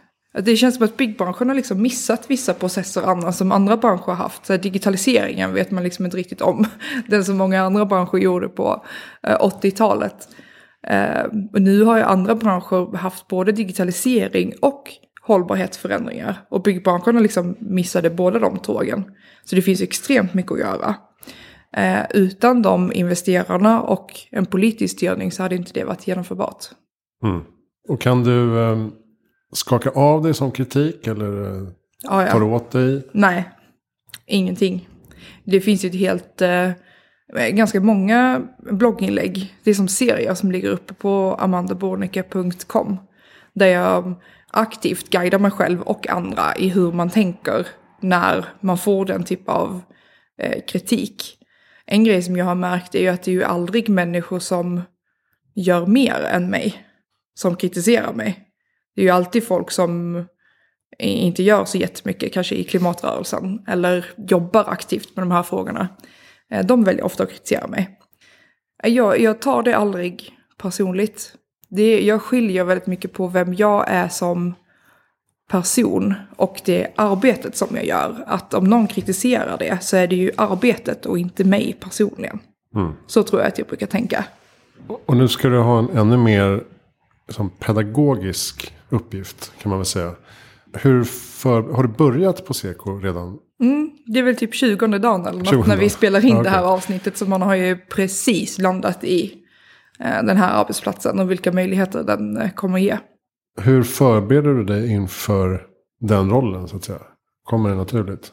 Det 0.42 0.56
känns 0.56 0.74
som 0.76 0.84
att 0.84 0.96
byggbranschen 0.96 1.48
har 1.48 1.54
liksom 1.54 1.82
missat 1.82 2.30
vissa 2.30 2.54
processer 2.54 3.02
annars 3.02 3.34
som 3.34 3.52
andra 3.52 3.76
branscher 3.76 4.06
har 4.06 4.14
haft. 4.14 4.46
Så 4.46 4.56
digitaliseringen 4.56 5.54
vet 5.54 5.70
man 5.70 5.84
liksom 5.84 6.04
inte 6.04 6.16
riktigt 6.16 6.40
om. 6.40 6.66
Den 7.08 7.24
som 7.24 7.36
många 7.36 7.62
andra 7.62 7.86
branscher 7.86 8.18
gjorde 8.18 8.48
på 8.48 8.84
eh, 9.22 9.36
80-talet. 9.36 10.28
Eh, 10.86 11.22
och 11.52 11.62
nu 11.62 11.82
har 11.82 11.96
ju 11.96 12.02
andra 12.02 12.34
branscher 12.34 12.96
haft 12.96 13.28
både 13.28 13.52
digitalisering 13.52 14.52
och 14.60 14.82
hållbarhetsförändringar. 15.28 16.46
Och 16.50 16.62
byggbranschen 16.62 17.22
liksom 17.22 17.56
missade 17.58 18.10
båda 18.10 18.38
de 18.38 18.58
tågen. 18.58 19.04
Så 19.44 19.56
det 19.56 19.62
finns 19.62 19.80
extremt 19.80 20.34
mycket 20.34 20.52
att 20.52 20.58
göra. 20.58 20.94
Eh, 21.76 22.04
utan 22.14 22.62
de 22.62 22.92
investerarna 22.92 23.82
och 23.82 24.12
en 24.30 24.46
politisk 24.46 24.96
styrning 24.96 25.32
så 25.32 25.42
hade 25.42 25.56
inte 25.56 25.72
det 25.72 25.84
varit 25.84 26.06
genomförbart. 26.06 26.64
Och 27.88 28.00
kan 28.00 28.24
du 28.24 28.62
eh, 28.62 28.86
skaka 29.52 29.90
av 29.90 30.22
dig 30.22 30.34
som 30.34 30.50
kritik 30.50 31.06
eller 31.06 31.44
eh, 31.44 31.68
Ja, 32.02 32.26
tar 32.26 32.42
åt 32.42 32.70
dig? 32.70 33.08
Nej, 33.12 33.48
ingenting. 34.26 34.88
Det 35.44 35.60
finns 35.60 35.84
ju 35.84 35.88
ett 35.88 35.94
helt, 35.94 36.42
eh, 36.42 36.70
ganska 37.50 37.80
många 37.80 38.42
blogginlägg. 38.70 39.54
Det 39.64 39.70
är 39.70 39.74
som 39.74 39.88
serier 39.88 40.34
som 40.34 40.52
ligger 40.52 40.70
uppe 40.70 40.94
på 40.94 41.36
amandabornicke.com. 41.38 42.96
Där 43.54 43.66
jag 43.66 44.14
aktivt 44.58 45.10
guida 45.10 45.38
mig 45.38 45.50
själv 45.50 45.82
och 45.82 46.08
andra 46.08 46.56
i 46.56 46.68
hur 46.68 46.92
man 46.92 47.10
tänker 47.10 47.66
när 48.00 48.44
man 48.60 48.78
får 48.78 49.06
den 49.06 49.24
typ 49.24 49.48
av 49.48 49.82
eh, 50.38 50.62
kritik. 50.68 51.38
En 51.86 52.04
grej 52.04 52.22
som 52.22 52.36
jag 52.36 52.44
har 52.44 52.54
märkt 52.54 52.94
är 52.94 53.00
ju 53.00 53.08
att 53.08 53.22
det 53.22 53.30
är 53.30 53.32
ju 53.32 53.44
aldrig 53.44 53.88
människor 53.88 54.38
som 54.38 54.80
gör 55.54 55.86
mer 55.86 56.20
än 56.32 56.50
mig 56.50 56.86
som 57.34 57.56
kritiserar 57.56 58.12
mig. 58.12 58.44
Det 58.94 59.00
är 59.00 59.04
ju 59.04 59.10
alltid 59.10 59.46
folk 59.46 59.70
som 59.70 60.24
inte 60.98 61.42
gör 61.42 61.64
så 61.64 61.78
jättemycket, 61.78 62.32
kanske 62.32 62.54
i 62.54 62.64
klimatrörelsen, 62.64 63.64
eller 63.68 64.06
jobbar 64.16 64.64
aktivt 64.68 65.16
med 65.16 65.22
de 65.22 65.30
här 65.30 65.42
frågorna. 65.42 65.88
Eh, 66.50 66.66
de 66.66 66.84
väljer 66.84 67.04
ofta 67.04 67.22
att 67.22 67.30
kritisera 67.30 67.66
mig. 67.66 67.98
Eh, 68.82 68.92
jag, 68.92 69.20
jag 69.20 69.42
tar 69.42 69.62
det 69.62 69.76
aldrig 69.76 70.32
personligt. 70.56 71.34
Det, 71.70 72.00
jag 72.04 72.22
skiljer 72.22 72.64
väldigt 72.64 72.86
mycket 72.86 73.12
på 73.12 73.26
vem 73.26 73.54
jag 73.54 73.84
är 73.88 74.08
som 74.08 74.54
person 75.50 76.14
och 76.36 76.60
det 76.64 76.86
arbetet 76.96 77.56
som 77.56 77.68
jag 77.76 77.86
gör. 77.86 78.24
Att 78.26 78.54
om 78.54 78.64
någon 78.64 78.86
kritiserar 78.86 79.58
det 79.58 79.82
så 79.82 79.96
är 79.96 80.06
det 80.06 80.16
ju 80.16 80.30
arbetet 80.36 81.06
och 81.06 81.18
inte 81.18 81.44
mig 81.44 81.76
personligen. 81.80 82.38
Så 83.06 83.22
tror 83.22 83.40
jag 83.40 83.48
att 83.48 83.58
jag 83.58 83.66
brukar 83.66 83.86
tänka. 83.86 84.24
Och 85.06 85.16
nu 85.16 85.28
ska 85.28 85.48
du 85.48 85.58
ha 85.58 85.78
en 85.78 85.90
ännu 85.90 86.16
mer 86.16 86.64
som 87.28 87.50
pedagogisk 87.50 88.74
uppgift 88.88 89.52
kan 89.62 89.70
man 89.70 89.78
väl 89.78 89.86
säga. 89.86 90.12
Hur 90.72 91.04
för, 91.04 91.62
har 91.62 91.82
du 91.82 91.88
börjat 91.88 92.46
på 92.46 92.54
Seko 92.54 92.98
redan? 92.98 93.38
Det 94.06 94.18
är 94.18 94.22
väl 94.22 94.36
typ 94.36 94.54
20 94.54 94.86
dagen 94.86 95.26
eller 95.26 95.38
något 95.38 95.48
20 95.48 95.62
när 95.66 95.76
vi 95.76 95.88
spelar 95.88 96.24
in 96.24 96.36
Ja, 96.36 96.42
det 96.42 96.48
här 96.48 96.62
okej. 96.62 96.68
avsnittet. 96.72 97.16
Så 97.16 97.26
man 97.26 97.42
har 97.42 97.54
ju 97.54 97.76
precis 97.76 98.58
landat 98.58 99.04
i 99.04 99.34
den 99.98 100.36
här 100.36 100.60
arbetsplatsen 100.60 101.18
och 101.18 101.30
vilka 101.30 101.52
möjligheter 101.52 102.02
den 102.02 102.36
eh, 102.36 102.50
kommer 102.50 102.78
ge. 102.78 102.98
Hur 103.60 103.82
förbereder 103.82 104.54
du 104.54 104.64
dig 104.64 104.92
inför 104.92 105.62
den 106.00 106.30
rollen 106.30 106.68
så 106.68 106.76
att 106.76 106.84
säga? 106.84 107.02
Kommer 107.44 107.70
det 107.70 107.76
naturligt? 107.76 108.32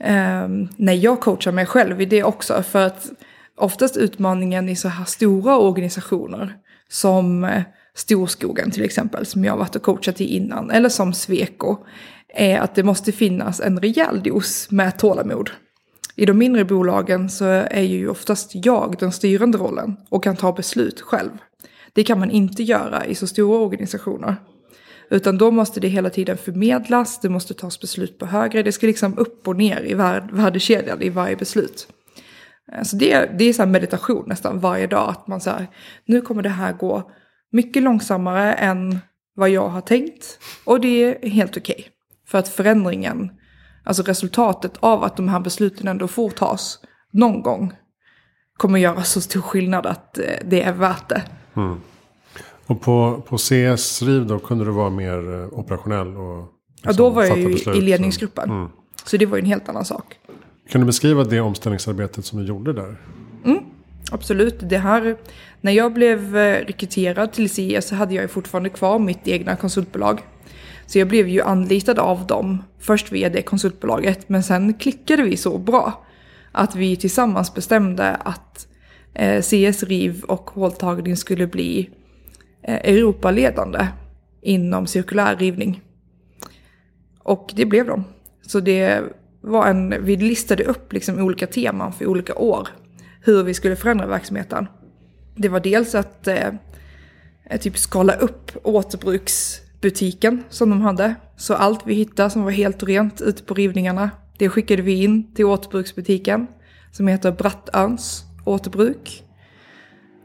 Eh, 0.00 0.48
nej, 0.76 0.98
jag 0.98 1.20
coachar 1.20 1.52
mig 1.52 1.66
själv 1.66 2.00
i 2.00 2.04
det 2.04 2.24
också. 2.24 2.62
För 2.62 2.86
att 2.86 3.10
oftast 3.56 3.96
utmaningen 3.96 4.68
i 4.68 4.76
så 4.76 4.88
här 4.88 5.04
stora 5.04 5.58
organisationer 5.58 6.56
som 6.88 7.44
eh, 7.44 7.62
Storskogen 7.94 8.70
till 8.70 8.84
exempel, 8.84 9.26
som 9.26 9.44
jag 9.44 9.52
har 9.52 9.58
varit 9.58 9.76
och 9.76 9.82
coachat 9.82 10.20
i 10.20 10.24
innan, 10.24 10.70
eller 10.70 10.88
som 10.88 11.12
Sweco, 11.12 11.76
är 12.28 12.58
att 12.58 12.74
det 12.74 12.82
måste 12.82 13.12
finnas 13.12 13.60
en 13.60 13.80
rejäl 13.80 14.22
dos 14.22 14.70
med 14.70 14.98
tålamod. 14.98 15.50
I 16.16 16.26
de 16.26 16.38
mindre 16.38 16.64
bolagen 16.64 17.28
så 17.28 17.44
är 17.44 17.82
ju 17.82 18.08
oftast 18.08 18.50
jag 18.54 18.96
den 18.98 19.12
styrande 19.12 19.58
rollen 19.58 19.96
och 20.08 20.24
kan 20.24 20.36
ta 20.36 20.52
beslut 20.52 21.00
själv. 21.00 21.30
Det 21.92 22.04
kan 22.04 22.18
man 22.18 22.30
inte 22.30 22.62
göra 22.62 23.06
i 23.06 23.14
så 23.14 23.26
stora 23.26 23.58
organisationer. 23.58 24.36
Utan 25.10 25.38
då 25.38 25.50
måste 25.50 25.80
det 25.80 25.88
hela 25.88 26.10
tiden 26.10 26.36
förmedlas, 26.36 27.20
det 27.20 27.28
måste 27.28 27.54
tas 27.54 27.80
beslut 27.80 28.18
på 28.18 28.26
högre, 28.26 28.62
det 28.62 28.72
ska 28.72 28.86
liksom 28.86 29.18
upp 29.18 29.48
och 29.48 29.56
ner 29.56 29.84
i 29.84 29.94
värdekedjan 29.94 31.02
i 31.02 31.08
varje 31.08 31.36
beslut. 31.36 31.88
Eh, 32.72 32.82
så 32.82 32.96
det, 32.96 33.30
det 33.38 33.44
är 33.44 33.52
så 33.52 33.66
meditation 33.66 34.24
nästan 34.26 34.60
varje 34.60 34.86
dag, 34.86 35.10
att 35.10 35.26
man 35.26 35.40
säger 35.40 35.66
nu 36.06 36.20
kommer 36.20 36.42
det 36.42 36.48
här 36.48 36.72
gå 36.72 37.10
mycket 37.52 37.82
långsammare 37.82 38.52
än 38.52 38.98
vad 39.34 39.50
jag 39.50 39.68
har 39.68 39.80
tänkt. 39.80 40.38
Och 40.64 40.80
det 40.80 41.04
är 41.04 41.28
helt 41.28 41.56
okej. 41.56 41.76
Okay. 41.78 41.92
För 42.28 42.38
att 42.38 42.48
förändringen, 42.48 43.30
alltså 43.86 44.02
resultatet 44.02 44.72
av 44.80 45.04
att 45.04 45.16
de 45.16 45.28
här 45.28 45.40
besluten 45.40 45.88
ändå 45.88 46.08
får 46.08 46.30
tas 46.30 46.78
någon 47.12 47.42
gång, 47.42 47.72
kommer 48.56 48.78
göra 48.78 49.02
så 49.02 49.20
stor 49.20 49.40
skillnad 49.40 49.86
att 49.86 50.18
eh, 50.18 50.24
det 50.44 50.62
är 50.62 50.72
värt 50.72 51.08
det. 51.08 51.22
Mm. 51.56 51.80
Och 52.66 52.80
på, 52.80 53.22
på 53.28 53.38
CS-RIV 53.38 54.26
då 54.26 54.38
kunde 54.38 54.64
du 54.64 54.70
vara 54.70 54.90
mer 54.90 55.34
eh, 55.34 55.58
operationell? 55.58 56.16
Och 56.16 56.52
liksom 56.72 56.82
ja, 56.82 56.92
då 56.92 57.10
var 57.10 57.24
jag 57.24 57.38
ju 57.38 57.74
i 57.74 57.80
ledningsgruppen. 57.80 58.50
Mm. 58.50 58.68
Så 59.04 59.16
det 59.16 59.26
var 59.26 59.36
ju 59.36 59.40
en 59.40 59.46
helt 59.46 59.68
annan 59.68 59.84
sak. 59.84 60.18
Kan 60.68 60.80
du 60.80 60.86
beskriva 60.86 61.24
det 61.24 61.40
omställningsarbetet 61.40 62.24
som 62.24 62.38
du 62.38 62.44
gjorde 62.44 62.72
där? 62.72 62.96
Mm, 63.44 63.58
absolut. 64.10 64.56
Det 64.60 64.78
här, 64.78 65.16
när 65.60 65.72
jag 65.72 65.92
blev 65.92 66.36
eh, 66.36 66.64
rekryterad 66.66 67.32
till 67.32 67.50
CS 67.50 67.88
så 67.88 67.94
hade 67.94 68.14
jag 68.14 68.30
fortfarande 68.30 68.68
kvar 68.68 68.98
mitt 68.98 69.28
egna 69.28 69.56
konsultbolag. 69.56 70.22
Så 70.86 70.98
jag 70.98 71.08
blev 71.08 71.28
ju 71.28 71.42
anlitad 71.42 71.98
av 71.98 72.26
dem, 72.26 72.62
först 72.78 73.12
via 73.12 73.30
det 73.30 73.42
konsultbolaget, 73.42 74.28
men 74.28 74.42
sen 74.42 74.74
klickade 74.74 75.22
vi 75.22 75.36
så 75.36 75.58
bra 75.58 76.06
att 76.52 76.74
vi 76.74 76.96
tillsammans 76.96 77.54
bestämde 77.54 78.14
att 78.14 78.68
eh, 79.14 79.42
CS 79.42 79.82
RIV 79.82 80.24
och 80.24 80.50
håltagning 80.50 81.16
skulle 81.16 81.46
bli 81.46 81.90
eh, 82.62 82.74
Europaledande 82.74 83.86
inom 84.42 84.86
cirkulär 84.86 85.36
rivning. 85.36 85.80
Och 87.18 87.52
det 87.56 87.66
blev 87.66 87.86
de. 87.86 88.04
Så 88.42 88.60
det 88.60 89.02
var 89.40 89.66
en, 89.66 90.04
vi 90.04 90.16
listade 90.16 90.64
upp 90.64 90.92
liksom 90.92 91.18
olika 91.18 91.46
teman 91.46 91.92
för 91.92 92.06
olika 92.06 92.34
år. 92.34 92.68
Hur 93.20 93.42
vi 93.42 93.54
skulle 93.54 93.76
förändra 93.76 94.06
verksamheten. 94.06 94.66
Det 95.34 95.48
var 95.48 95.60
dels 95.60 95.94
att 95.94 96.28
eh, 96.28 96.50
typ 97.60 97.78
skala 97.78 98.12
upp 98.12 98.50
återbruks 98.62 99.65
butiken 99.80 100.44
som 100.48 100.70
de 100.70 100.80
hade. 100.80 101.14
Så 101.36 101.54
allt 101.54 101.86
vi 101.86 101.94
hittade 101.94 102.30
som 102.30 102.42
var 102.42 102.50
helt 102.50 102.82
rent 102.82 103.20
ute 103.20 103.42
på 103.42 103.54
rivningarna, 103.54 104.10
det 104.38 104.48
skickade 104.48 104.82
vi 104.82 105.04
in 105.04 105.34
till 105.34 105.44
återbruksbutiken. 105.44 106.46
Som 106.92 107.08
heter 107.08 107.32
Brattörns 107.32 108.24
återbruk. 108.44 109.22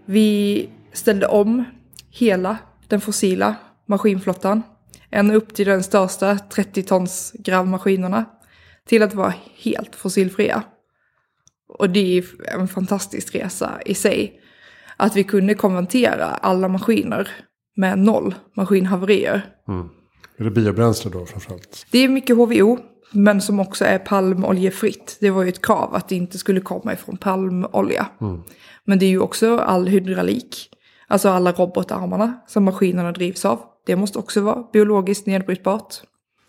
Vi 0.05 0.69
ställde 0.93 1.27
om 1.27 1.63
hela 2.09 2.57
den 2.87 3.01
fossila 3.01 3.55
maskinflottan. 3.85 4.63
En 5.09 5.31
upp 5.31 5.53
till 5.53 5.67
den 5.67 5.83
största 5.83 6.37
30 6.37 6.83
tons 6.83 7.33
gravmaskinerna 7.39 8.25
till 8.85 9.03
att 9.03 9.13
vara 9.13 9.33
helt 9.63 9.95
fossilfria. 9.95 10.63
Och 11.67 11.89
det 11.89 12.17
är 12.17 12.25
en 12.47 12.67
fantastisk 12.67 13.35
resa 13.35 13.81
i 13.85 13.93
sig. 13.93 14.41
Att 14.97 15.15
vi 15.15 15.23
kunde 15.23 15.53
konvertera 15.53 16.25
alla 16.25 16.67
maskiner 16.67 17.29
med 17.75 17.99
noll 17.99 18.36
maskinhaverier. 18.55 19.45
Mm. 19.67 19.89
Är 20.38 20.43
det 20.43 20.51
biobränsle 20.51 21.12
då 21.12 21.25
framförallt? 21.25 21.86
Det 21.91 21.99
är 21.99 22.10
mycket 22.10 22.36
HVO, 22.36 22.77
men 23.12 23.41
som 23.41 23.60
också 23.60 23.86
är 23.86 23.97
palmoljefritt. 23.97 25.17
Det 25.19 25.29
var 25.29 25.43
ju 25.43 25.49
ett 25.49 25.65
krav 25.65 25.95
att 25.95 26.10
det 26.10 26.15
inte 26.15 26.38
skulle 26.38 26.62
komma 26.62 26.93
ifrån 26.93 27.17
palmolja. 27.17 28.07
Mm. 28.21 28.41
Men 28.86 28.99
det 28.99 29.05
är 29.05 29.10
ju 29.10 29.19
också 29.19 29.57
all 29.57 29.88
hydraulik. 29.88 30.69
Alltså 31.07 31.29
alla 31.29 31.51
robotarmarna 31.51 32.41
som 32.47 32.63
maskinerna 32.63 33.12
drivs 33.12 33.45
av. 33.45 33.60
Det 33.86 33.95
måste 33.95 34.19
också 34.19 34.41
vara 34.41 34.63
biologiskt 34.73 35.25
nedbrytbart. 35.25 35.95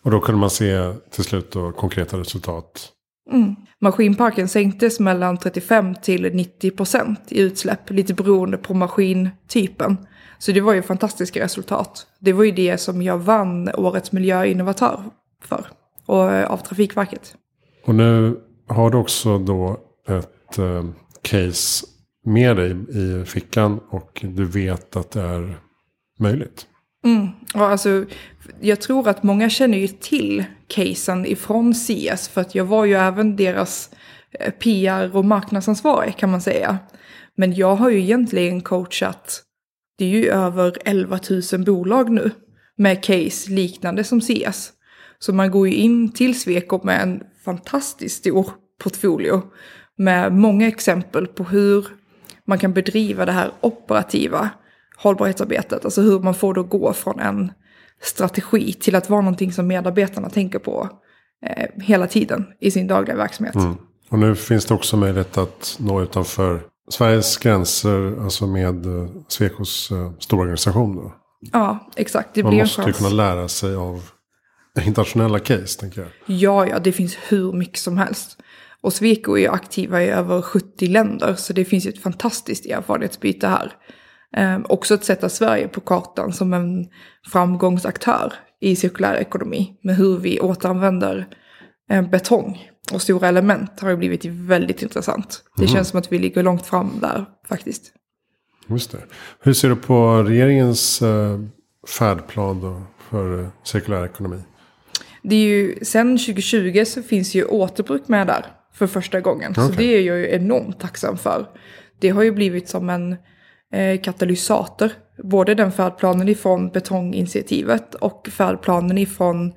Och 0.03 0.11
då 0.11 0.21
kunde 0.21 0.41
man 0.41 0.51
se 0.51 0.95
till 1.11 1.25
slut 1.25 1.53
då 1.53 1.73
konkreta 1.73 2.19
resultat? 2.19 2.93
Mm. 3.31 3.55
Maskinparken 3.79 4.49
sänktes 4.49 5.01
mellan 5.01 5.39
35 5.39 5.95
till 5.95 6.35
90 6.35 6.71
procent 6.71 7.21
i 7.29 7.41
utsläpp, 7.41 7.91
lite 7.91 8.15
beroende 8.15 8.57
på 8.57 8.75
maskintypen. 8.75 9.97
Så 10.39 10.53
det 10.53 10.61
var 10.61 10.75
ju 10.75 10.83
fantastiska 10.83 11.45
resultat. 11.45 12.07
Det 12.19 12.33
var 12.33 12.45
ju 12.45 12.51
det 12.51 12.79
som 12.79 13.03
jag 13.03 13.19
vann 13.19 13.69
årets 13.75 14.13
miljöinnovatör 14.13 15.01
för, 15.45 15.67
och, 16.07 16.33
eh, 16.33 16.51
av 16.51 16.57
Trafikverket. 16.57 17.35
Och 17.85 17.95
nu 17.95 18.41
har 18.69 18.91
du 18.91 18.99
också 18.99 19.39
då 19.39 19.81
ett 20.09 20.59
eh, 20.59 20.85
case 21.23 21.87
med 22.25 22.57
dig 22.57 22.77
i 22.89 23.25
fickan 23.25 23.81
och 23.91 24.25
du 24.29 24.45
vet 24.45 24.97
att 24.97 25.11
det 25.11 25.23
är 25.23 25.59
möjligt. 26.19 26.67
Mm. 27.05 27.29
Ja, 27.55 27.69
alltså, 27.69 28.05
jag 28.61 28.81
tror 28.81 29.09
att 29.09 29.23
många 29.23 29.51
känner 29.51 29.79
ju 29.79 29.89
till 29.89 30.45
casen 30.67 31.27
ifrån 31.27 31.75
CS 31.75 32.29
för 32.29 32.41
att 32.41 32.55
jag 32.55 32.65
var 32.65 32.85
ju 32.85 32.95
även 32.95 33.37
deras 33.37 33.91
eh, 34.41 34.51
PR 34.51 35.17
och 35.17 35.25
marknadsansvarig 35.25 36.17
kan 36.17 36.31
man 36.31 36.41
säga. 36.41 36.79
Men 37.37 37.55
jag 37.55 37.77
har 37.77 37.91
ju 37.91 38.01
egentligen 38.01 38.61
coachat, 38.61 39.43
det 39.99 40.05
är 40.05 40.09
ju 40.09 40.29
över 40.29 40.77
11 40.85 41.19
000 41.53 41.65
bolag 41.65 42.11
nu 42.11 42.31
med 42.77 43.05
case 43.05 43.51
liknande 43.51 44.05
som 44.05 44.21
CS. 44.21 44.73
Så 45.19 45.33
man 45.33 45.51
går 45.51 45.69
ju 45.69 45.75
in 45.75 46.13
till 46.13 46.41
Sweco 46.41 46.81
med 46.85 47.03
en 47.03 47.23
fantastiskt 47.45 48.19
stor 48.19 48.51
portfolio 48.83 49.43
med 49.99 50.33
många 50.33 50.69
exempel 50.69 51.27
på 51.27 51.45
hur 51.45 51.87
man 52.47 52.59
kan 52.59 52.73
bedriva 52.73 53.27
det 53.27 53.33
här 53.33 53.51
operativa 53.61 54.51
hållbarhetsarbetet. 55.03 55.85
Alltså 55.85 56.01
hur 56.01 56.21
man 56.21 56.35
får 56.35 56.55
det 56.55 56.61
att 56.61 56.71
gå 56.71 56.93
från 56.93 57.21
en 57.21 57.53
strategi 58.03 58.73
till 58.73 58.95
att 58.95 59.11
vara 59.11 59.21
någonting 59.21 59.53
som 59.53 59.67
medarbetarna 59.67 60.31
tänker 60.31 60.59
på 60.59 60.89
eh, 61.47 61.67
hela 61.83 62.07
tiden 62.07 62.47
i 62.61 62.71
sin 62.71 62.87
dagliga 62.87 63.17
verksamhet. 63.17 63.55
Mm. 63.55 63.77
Och 64.11 64.19
nu 64.19 64.35
finns 64.35 64.67
det 64.67 64.75
också 64.75 64.97
möjlighet 64.97 65.39
att 65.39 65.77
nå 65.81 66.03
utanför 66.03 66.61
Sveriges 66.89 67.37
gränser, 67.37 68.23
alltså 68.23 68.47
med 68.47 68.87
eh, 68.87 69.09
Svekos 69.29 69.91
eh, 69.91 70.13
stora 70.19 70.41
organisation. 70.41 70.97
Då. 70.97 71.13
Ja, 71.53 71.91
exakt. 71.97 72.35
Det 72.35 72.43
Man 72.43 72.57
måste 72.57 72.83
ju 72.83 72.93
kunna 72.93 73.11
lära 73.11 73.49
sig 73.49 73.75
av 73.75 74.03
internationella 74.87 75.39
case, 75.39 75.81
tänker 75.81 76.01
jag. 76.01 76.11
Ja, 76.27 76.67
ja, 76.67 76.79
det 76.79 76.93
finns 76.93 77.17
hur 77.29 77.53
mycket 77.53 77.79
som 77.79 77.99
helst. 77.99 78.39
Och 78.81 78.93
Sweco 78.93 79.37
är 79.37 79.41
ju 79.41 79.49
aktiva 79.49 80.03
i 80.03 80.09
över 80.09 80.43
70 80.43 80.87
länder, 80.87 81.35
så 81.35 81.53
det 81.53 81.65
finns 81.65 81.87
ju 81.87 81.91
ett 81.91 82.03
fantastiskt 82.03 82.67
erfarenhetsbyte 82.67 83.49
här. 83.49 83.73
Eh, 84.37 84.59
också 84.65 84.95
att 84.95 85.05
sätta 85.05 85.29
Sverige 85.29 85.69
på 85.69 85.81
kartan 85.81 86.33
som 86.33 86.53
en 86.55 86.89
framgångsaktör 87.33 88.33
i 88.61 88.77
cirkulär 88.77 89.15
ekonomi. 89.15 89.79
Med 89.83 89.97
hur 89.97 90.19
vi 90.19 90.41
återanvänder 90.41 91.27
eh, 91.91 92.03
betong 92.03 92.69
och 92.93 93.03
stora 93.03 93.29
element 93.29 93.81
har 93.81 93.91
ju 93.91 93.97
blivit 93.97 94.25
väldigt 94.25 94.83
intressant. 94.83 95.43
Det 95.57 95.63
mm. 95.63 95.75
känns 95.75 95.89
som 95.89 95.99
att 95.99 96.13
vi 96.13 96.19
ligger 96.19 96.43
långt 96.43 96.67
fram 96.67 96.91
där 97.01 97.25
faktiskt. 97.49 97.93
Just 98.67 98.91
det. 98.93 98.99
Hur 99.41 99.53
ser 99.53 99.69
du 99.69 99.77
på 99.77 100.23
regeringens 100.23 101.03
eh, 101.03 101.41
färdplan 101.99 102.61
då 102.61 102.83
för 103.11 103.41
eh, 103.41 103.49
cirkulär 103.63 104.05
ekonomi? 104.05 104.39
Det 105.23 105.35
är 105.35 105.47
ju, 105.47 105.79
sen 105.83 106.19
2020 106.19 106.85
så 106.87 107.03
finns 107.03 107.35
ju 107.35 107.45
återbruk 107.45 108.09
med 108.09 108.27
där 108.27 108.47
för 108.75 108.87
första 108.87 109.21
gången. 109.21 109.53
Okay. 109.53 109.67
Så 109.67 109.73
det 109.73 109.85
är 109.85 110.01
jag 110.01 110.19
ju 110.19 110.31
enormt 110.31 110.81
tacksam 110.81 111.19
för. 111.19 111.47
Det 112.01 112.09
har 112.09 112.23
ju 112.23 112.33
blivit 112.33 112.69
som 112.69 112.91
en 112.91 113.17
Eh, 113.73 114.01
katalysator. 114.01 114.91
Både 115.23 115.55
den 115.55 115.73
färdplanen 115.73 116.29
ifrån 116.29 116.71
betonginitiativet 116.71 117.95
och 117.95 118.29
färdplanen 118.33 118.99
ifrån 118.99 119.53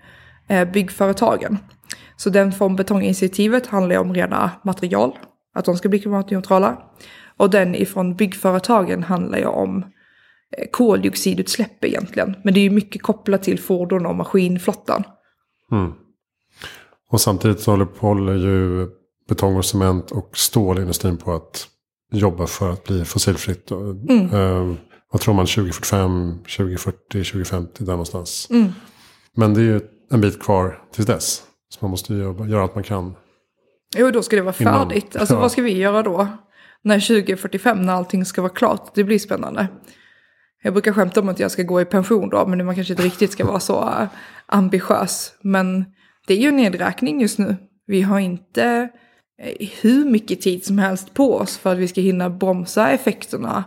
eh, 0.47 0.71
byggföretagen. 0.71 1.57
Så 2.17 2.29
den 2.29 2.51
från 2.51 2.75
betonginitiativet 2.75 3.67
handlar 3.67 3.97
om 3.97 4.13
rena 4.13 4.51
material, 4.63 5.17
att 5.55 5.65
de 5.65 5.77
ska 5.77 5.89
bli 5.89 5.99
klimatneutrala. 5.99 6.77
Och 7.37 7.49
den 7.49 7.75
ifrån 7.75 8.15
byggföretagen 8.15 9.03
handlar 9.03 9.37
ju 9.37 9.45
om 9.45 9.77
eh, 10.57 10.67
koldioxidutsläpp 10.71 11.83
egentligen. 11.83 12.35
Men 12.43 12.53
det 12.53 12.59
är 12.59 12.63
ju 12.63 12.69
mycket 12.69 13.01
kopplat 13.01 13.43
till 13.43 13.59
fordon 13.59 14.05
och 14.05 14.15
maskinflottan. 14.15 15.03
Mm. 15.71 15.93
Och 17.09 17.21
samtidigt 17.21 17.65
håller 17.97 18.35
ju 18.35 18.87
betong 19.29 19.55
och 19.55 19.65
cement 19.65 20.11
och 20.11 20.37
stålindustrin 20.37 21.17
på 21.17 21.33
att 21.33 21.67
jobba 22.11 22.47
för 22.47 22.71
att 22.71 22.83
bli 22.83 23.05
fossilfritt. 23.05 23.71
Mm. 23.71 24.33
Uh, 24.33 24.75
vad 25.11 25.21
tror 25.21 25.33
man 25.33 25.45
2045, 25.45 26.37
2040, 26.57 26.97
2050 27.09 27.83
där 27.83 27.91
någonstans. 27.91 28.47
Mm. 28.49 28.71
Men 29.35 29.53
det 29.53 29.59
är 29.59 29.65
ju 29.65 29.81
en 30.11 30.21
bit 30.21 30.43
kvar 30.43 30.83
till 30.93 31.05
dess. 31.05 31.43
Så 31.69 31.79
man 31.81 31.91
måste 31.91 32.13
ju 32.13 32.23
jobba, 32.23 32.47
göra 32.47 32.63
allt 32.63 32.75
man 32.75 32.83
kan. 32.83 33.15
Jo, 33.97 34.11
då 34.11 34.23
ska 34.23 34.35
det 34.35 34.41
vara 34.41 34.53
färdigt. 34.53 35.03
Innan, 35.03 35.19
alltså 35.19 35.35
ja. 35.35 35.39
vad 35.39 35.51
ska 35.51 35.61
vi 35.61 35.77
göra 35.77 36.03
då? 36.03 36.27
när 36.85 36.99
2045, 36.99 37.81
när 37.81 37.93
allting 37.93 38.25
ska 38.25 38.41
vara 38.41 38.53
klart. 38.53 38.91
Det 38.95 39.03
blir 39.03 39.19
spännande. 39.19 39.67
Jag 40.63 40.73
brukar 40.73 40.93
skämta 40.93 41.19
om 41.19 41.29
att 41.29 41.39
jag 41.39 41.51
ska 41.51 41.63
gå 41.63 41.81
i 41.81 41.85
pension 41.85 42.29
då, 42.29 42.47
men 42.47 42.65
man 42.65 42.75
kanske 42.75 42.93
inte 42.93 43.03
riktigt 43.03 43.31
ska 43.31 43.45
vara 43.45 43.59
så 43.59 43.81
uh, 43.81 44.07
ambitiös. 44.45 45.33
Men 45.41 45.85
det 46.27 46.33
är 46.33 46.37
ju 46.37 46.47
en 46.47 46.55
nedräkning 46.55 47.21
just 47.21 47.39
nu. 47.39 47.55
Vi 47.87 48.01
har 48.01 48.19
inte 48.19 48.89
Eh, 49.41 49.69
hur 49.81 50.05
mycket 50.05 50.41
tid 50.41 50.65
som 50.65 50.77
helst 50.77 51.13
på 51.13 51.35
oss 51.35 51.57
för 51.57 51.71
att 51.71 51.77
vi 51.77 51.87
ska 51.87 52.01
hinna 52.01 52.29
bromsa 52.29 52.91
effekterna 52.91 53.63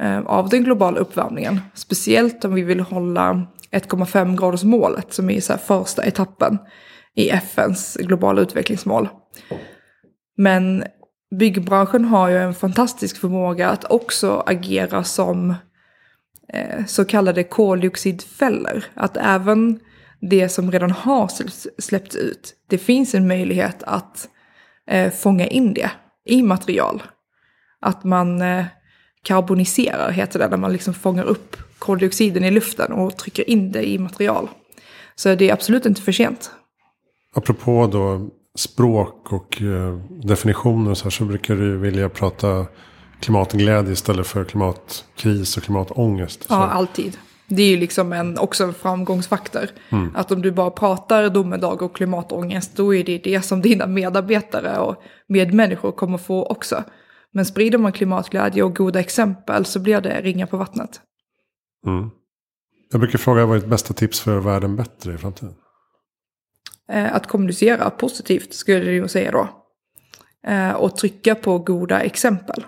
eh, 0.00 0.20
av 0.20 0.48
den 0.48 0.64
globala 0.64 1.00
uppvärmningen. 1.00 1.60
Speciellt 1.74 2.44
om 2.44 2.54
vi 2.54 2.62
vill 2.62 2.80
hålla 2.80 3.46
1,5 3.70 4.36
graders 4.36 4.64
målet 4.64 5.12
som 5.12 5.30
är 5.30 5.40
så 5.40 5.58
första 5.58 6.04
etappen 6.04 6.58
i 7.14 7.30
FNs 7.30 7.96
globala 7.96 8.40
utvecklingsmål. 8.40 9.08
Men 10.36 10.84
byggbranschen 11.38 12.04
har 12.04 12.28
ju 12.28 12.36
en 12.36 12.54
fantastisk 12.54 13.16
förmåga 13.16 13.68
att 13.68 13.90
också 13.90 14.42
agera 14.46 15.04
som 15.04 15.54
eh, 16.52 16.84
så 16.86 17.04
kallade 17.04 17.44
koldioxidfällor. 17.44 18.84
Att 18.94 19.16
även 19.16 19.80
det 20.20 20.48
som 20.48 20.72
redan 20.72 20.90
har 20.90 21.30
släppts 21.80 22.16
ut, 22.16 22.54
det 22.66 22.78
finns 22.78 23.14
en 23.14 23.28
möjlighet 23.28 23.82
att 23.82 24.28
eh, 24.90 25.10
fånga 25.10 25.46
in 25.46 25.74
det 25.74 25.90
i 26.24 26.42
material. 26.42 27.02
Att 27.80 28.04
man 28.04 28.42
eh, 28.42 28.64
karboniserar, 29.22 30.10
heter 30.10 30.38
det, 30.38 30.48
när 30.48 30.56
man 30.56 30.72
liksom 30.72 30.94
fångar 30.94 31.24
upp 31.24 31.56
koldioxiden 31.78 32.44
i 32.44 32.50
luften 32.50 32.92
och 32.92 33.16
trycker 33.16 33.50
in 33.50 33.72
det 33.72 33.88
i 33.88 33.98
material. 33.98 34.48
Så 35.14 35.34
det 35.34 35.48
är 35.48 35.52
absolut 35.52 35.86
inte 35.86 36.02
för 36.02 36.12
sent. 36.12 36.50
Apropå 37.34 37.86
då 37.92 38.30
språk 38.58 39.32
och 39.32 39.62
eh, 39.62 39.96
definitioner 40.24 40.94
så, 40.94 41.04
här, 41.04 41.10
så 41.10 41.24
brukar 41.24 41.56
du 41.56 41.76
vilja 41.76 42.08
prata 42.08 42.66
klimatglädje 43.20 43.92
istället 43.92 44.26
för 44.26 44.44
klimatkris 44.44 45.56
och 45.56 45.62
klimatångest. 45.62 46.46
Ja, 46.48 46.56
alltid. 46.56 47.18
Det 47.52 47.62
är 47.62 47.70
ju 47.70 47.76
liksom 47.76 48.12
en, 48.12 48.38
också 48.38 48.64
en 48.64 48.74
framgångsfaktor. 48.74 49.68
Mm. 49.88 50.16
Att 50.16 50.32
om 50.32 50.42
du 50.42 50.50
bara 50.50 50.70
pratar 50.70 51.28
domedag 51.28 51.82
och 51.82 51.96
klimatångest, 51.96 52.76
då 52.76 52.94
är 52.94 53.04
det 53.04 53.18
det 53.18 53.42
som 53.42 53.62
dina 53.62 53.86
medarbetare 53.86 54.78
och 54.78 55.02
medmänniskor 55.26 55.92
kommer 55.92 56.18
få 56.18 56.46
också. 56.46 56.84
Men 57.32 57.46
sprider 57.46 57.78
man 57.78 57.92
klimatglädje 57.92 58.62
och 58.62 58.76
goda 58.76 59.00
exempel 59.00 59.64
så 59.64 59.80
blir 59.80 60.00
det 60.00 60.20
ringa 60.20 60.46
på 60.46 60.56
vattnet. 60.56 61.00
Mm. 61.86 62.10
Jag 62.90 63.00
brukar 63.00 63.18
fråga 63.18 63.46
vad 63.46 63.56
är 63.56 63.60
ditt 63.60 63.70
bästa 63.70 63.94
tips 63.94 64.20
för 64.20 64.40
världen 64.40 64.76
bättre 64.76 65.14
i 65.14 65.18
framtiden? 65.18 65.54
Eh, 66.92 67.14
att 67.14 67.26
kommunicera 67.26 67.90
positivt 67.90 68.54
skulle 68.54 68.92
jag 68.92 69.10
säga 69.10 69.30
då. 69.30 69.48
Eh, 70.46 70.72
och 70.72 70.96
trycka 70.96 71.34
på 71.34 71.58
goda 71.58 72.00
exempel. 72.00 72.64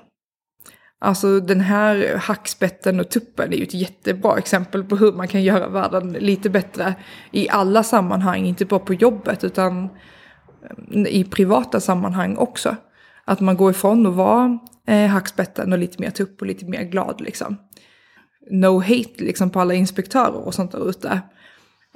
Alltså 1.04 1.40
den 1.40 1.60
här 1.60 2.16
hackspetten 2.16 3.00
och 3.00 3.08
tuppen 3.08 3.52
är 3.52 3.56
ju 3.56 3.62
ett 3.62 3.74
jättebra 3.74 4.38
exempel 4.38 4.84
på 4.84 4.96
hur 4.96 5.12
man 5.12 5.28
kan 5.28 5.42
göra 5.42 5.68
världen 5.68 6.12
lite 6.12 6.50
bättre 6.50 6.94
i 7.30 7.48
alla 7.48 7.82
sammanhang, 7.82 8.46
inte 8.46 8.64
bara 8.64 8.80
på 8.80 8.94
jobbet 8.94 9.44
utan 9.44 9.88
mm, 10.90 11.06
i 11.06 11.24
privata 11.24 11.80
sammanhang 11.80 12.36
också. 12.36 12.76
Att 13.24 13.40
man 13.40 13.56
går 13.56 13.70
ifrån 13.70 14.06
att 14.06 14.14
vara 14.14 14.58
eh, 14.86 15.06
hackspetten 15.06 15.72
och 15.72 15.78
lite 15.78 16.02
mer 16.02 16.10
tupp 16.10 16.40
och 16.40 16.46
lite 16.46 16.66
mer 16.66 16.82
glad 16.82 17.20
liksom. 17.20 17.56
No 18.50 18.80
hate 18.80 19.24
liksom 19.24 19.50
på 19.50 19.60
alla 19.60 19.74
inspektörer 19.74 20.46
och 20.46 20.54
sånt 20.54 20.72
där 20.72 20.88
ute. 20.88 21.20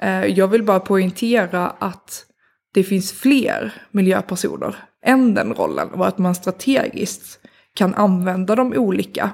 Eh, 0.03 0.25
jag 0.25 0.49
vill 0.49 0.63
bara 0.63 0.81
poängtera 0.81 1.71
att 1.71 2.27
det 2.75 2.85
finns 2.85 3.13
fler 3.13 3.73
miljöpersoner 3.91 4.77
än 5.03 5.35
den 5.35 5.55
rollen 5.55 5.89
och 5.89 6.07
att 6.07 6.19
man 6.19 6.35
strategiskt 6.35 7.41
kan 7.77 7.95
använda 7.95 8.55
de 8.55 8.73
olika. 8.73 9.31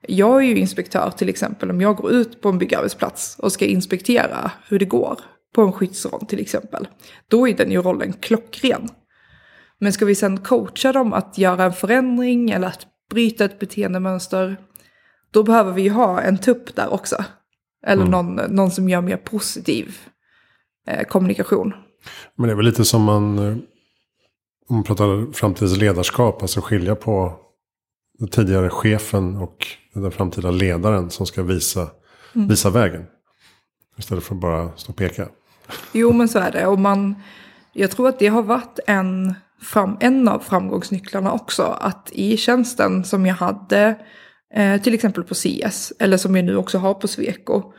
Jag 0.00 0.36
är 0.36 0.46
ju 0.46 0.58
inspektör 0.58 1.10
till 1.10 1.28
exempel 1.28 1.70
om 1.70 1.80
jag 1.80 1.96
går 1.96 2.10
ut 2.10 2.40
på 2.40 2.48
en 2.48 2.58
byggarbetsplats 2.58 3.36
och 3.38 3.52
ska 3.52 3.66
inspektera 3.66 4.50
hur 4.68 4.78
det 4.78 4.84
går 4.84 5.20
på 5.54 5.62
en 5.62 5.72
skyddsrond 5.72 6.28
till 6.28 6.40
exempel. 6.40 6.88
Då 7.28 7.48
är 7.48 7.56
den 7.56 7.70
ju 7.70 7.82
rollen 7.82 8.12
klockren. 8.12 8.88
Men 9.80 9.92
ska 9.92 10.04
vi 10.04 10.14
sen 10.14 10.38
coacha 10.38 10.92
dem 10.92 11.12
att 11.12 11.38
göra 11.38 11.64
en 11.64 11.72
förändring 11.72 12.50
eller 12.50 12.66
att 12.66 12.86
bryta 13.10 13.44
ett 13.44 13.58
beteendemönster, 13.58 14.56
då 15.30 15.42
behöver 15.42 15.72
vi 15.72 15.82
ju 15.82 15.90
ha 15.90 16.20
en 16.20 16.38
tupp 16.38 16.74
där 16.74 16.92
också. 16.92 17.24
Eller 17.86 18.02
mm. 18.02 18.10
någon, 18.10 18.54
någon 18.54 18.70
som 18.70 18.88
gör 18.88 19.00
mer 19.00 19.16
positiv 19.16 19.98
eh, 20.86 21.04
kommunikation. 21.04 21.72
Men 22.36 22.46
det 22.46 22.52
är 22.52 22.56
väl 22.56 22.66
lite 22.66 22.84
som 22.84 23.02
man, 23.02 23.38
eh, 23.38 23.56
om 24.68 24.76
man 24.76 24.84
pratar 24.84 25.32
framtidens 25.32 25.76
ledarskap, 25.76 26.42
alltså 26.42 26.60
skilja 26.60 26.96
på 26.96 27.36
den 28.18 28.28
tidigare 28.28 28.70
chefen 28.70 29.36
och 29.36 29.66
den 29.94 30.10
framtida 30.10 30.50
ledaren 30.50 31.10
som 31.10 31.26
ska 31.26 31.42
visa, 31.42 31.90
mm. 32.34 32.48
visa 32.48 32.70
vägen. 32.70 33.04
Istället 33.98 34.24
för 34.24 34.34
att 34.34 34.40
bara 34.40 34.76
stå 34.76 34.90
och 34.92 34.96
peka. 34.96 35.28
Jo 35.92 36.12
men 36.12 36.28
så 36.28 36.38
är 36.38 36.52
det. 36.52 36.66
Och 36.66 36.78
man, 36.78 37.14
jag 37.72 37.90
tror 37.90 38.08
att 38.08 38.18
det 38.18 38.26
har 38.26 38.42
varit 38.42 38.78
en, 38.86 39.34
fram, 39.62 39.96
en 40.00 40.28
av 40.28 40.38
framgångsnycklarna 40.38 41.32
också. 41.32 41.62
Att 41.62 42.08
i 42.12 42.36
tjänsten 42.36 43.04
som 43.04 43.26
jag 43.26 43.34
hade 43.34 43.96
Eh, 44.54 44.80
till 44.80 44.94
exempel 44.94 45.24
på 45.24 45.34
CS, 45.34 45.92
eller 45.98 46.16
som 46.16 46.36
jag 46.36 46.44
nu 46.44 46.56
också 46.56 46.78
har 46.78 46.94
på 46.94 47.08
Sweco. 47.08 47.72